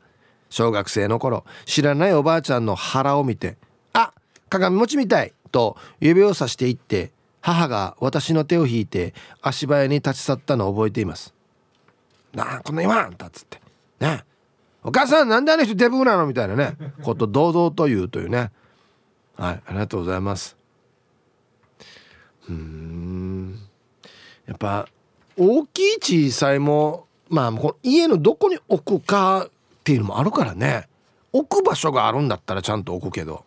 [0.49, 3.57] 小学生の頃知らないおばあちゃんの腹を見て
[3.93, 4.13] 「あ
[4.49, 7.11] 鏡餅みたい!」と指をさしていって
[7.45, 11.31] 母が私の手を引いて足早に立ち去ったのを覚えています
[12.33, 13.61] 「なあこんな今あんた」っつって
[14.01, 14.25] 「ね。
[14.83, 16.75] お母さんなんであの人デブなの?」みたいなね。
[17.03, 18.51] こと堂々と言うというね。
[19.37, 20.57] はいありがとうございます。
[22.49, 23.59] うん。
[24.47, 24.87] やっぱ
[25.37, 29.49] 大きい小さいもまあ家のどこに置くかっ
[29.83, 30.89] ていうのもあるからね。
[31.31, 33.45] 置く場所があるんだったらちゃんと置くけど。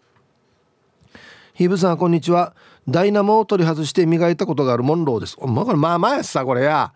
[1.55, 2.55] ヒブさんこんにちは。
[2.89, 5.37] ダイナモを取り外して磨いたことがあるモンローです。
[5.41, 6.93] まあこれまあまあやさこれや。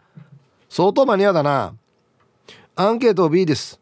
[0.70, 1.74] 相当マニアだな。
[2.74, 3.78] アンケート B です。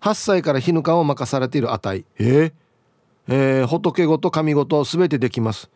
[0.00, 2.04] 8歳から日ぬかを任されている値。
[2.18, 2.22] え？
[2.22, 2.52] ー、
[3.26, 5.70] えー、仏ごと神ごと全てできます。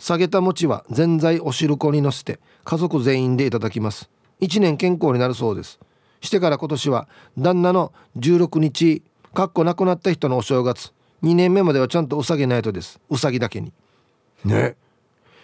[0.00, 4.10] 下げた餅はぜんざいお汁粉にのせて家族全員でいただきます。
[4.40, 5.78] 1年健康になるそうです。
[6.20, 10.92] してから今年は旦那の16日かっこ亡くなった人のお正月。
[11.22, 12.98] 2年目まではちゃんとうさぎないとです。
[13.10, 13.72] うさぎだけに。
[14.44, 14.74] ね。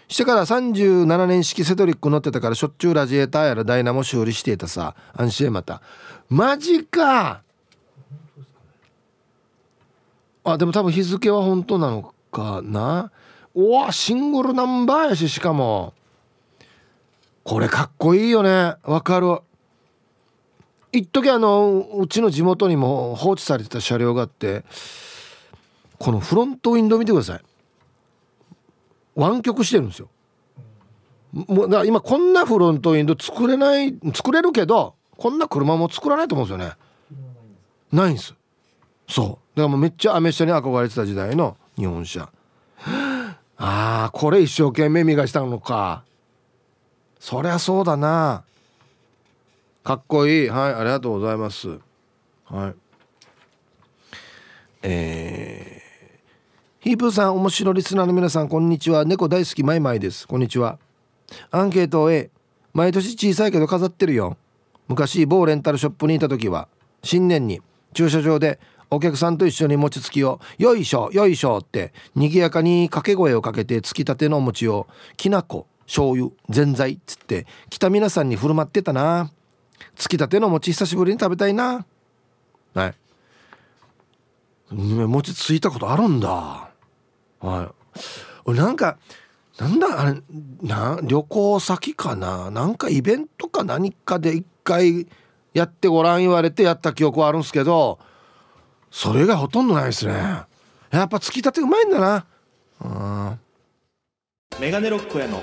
[0.09, 4.95] してから37年式セトリック乗ってたからしょっちゅうラジエーターやらダイナモ修理していたさ。
[5.15, 5.81] 安心また。
[6.29, 7.43] マジか。
[10.45, 13.11] あでも多分日付は本当なのかな。
[13.55, 15.95] おわシングルナンバーやししかも。
[17.45, 18.75] これかっこいいよね。
[18.83, 19.39] わかる。
[20.93, 24.65] 一時あのうちの地元にも放置されてた車両があって
[25.99, 27.41] このフロントウィンドウ見てください。
[29.15, 30.09] 湾曲してるんですよ。
[31.33, 36.77] もうだ今こんなフロントウィンド作れない作れるけどこんな車も作らないと思うんですよね。
[37.93, 38.35] ないんです。
[39.09, 39.27] そう。
[39.27, 42.31] だからもうめっちゃアメ車に憧れてた時代の日本車。
[43.57, 46.05] ああこれ一生懸命磨したのか。
[47.21, 48.45] そりゃそうだな。
[49.83, 50.49] かっこいい。
[50.49, 51.79] はいありがとうございます。
[52.47, 52.75] はい。
[54.83, 55.74] えー、
[56.85, 59.07] ヒープーさん面白リスナーの皆さんこんにちは。
[59.07, 60.29] 猫大好きマイマイです。
[60.29, 60.79] こんにちは。
[61.51, 62.31] アンケートを A
[62.75, 64.37] 毎年小さいけど飾ってるよ。
[64.87, 66.69] 昔某レンタルショップにいた時は
[67.03, 67.63] 新年に
[67.95, 68.61] 駐車場で
[68.91, 79.33] お客さんと一緒に餅つきを「よいしょよいしょ」って賑やかに掛け声をかけてつきたてのお餅をきな粉醤油ぜんざいっつって来た皆さんに振る舞ってたな。
[79.97, 81.87] つきたての餅久しぶりに食べたいな。
[82.75, 82.95] はい
[84.71, 86.74] 餅ついたことあるんだ。
[87.45, 87.73] は
[88.47, 88.53] い。
[88.53, 88.99] なんか
[89.59, 90.21] なんだあれ
[90.63, 92.51] な旅行先かな？
[92.51, 95.07] なんかイベントか何かで一回
[95.53, 97.99] やってごらん言われてやった記憶はあるんですけど
[98.91, 100.15] それがほとんどないですね。
[100.91, 102.27] やっぱつきたてうまいんだな。
[102.81, 103.41] うん。
[104.61, 105.43] メガネロックへの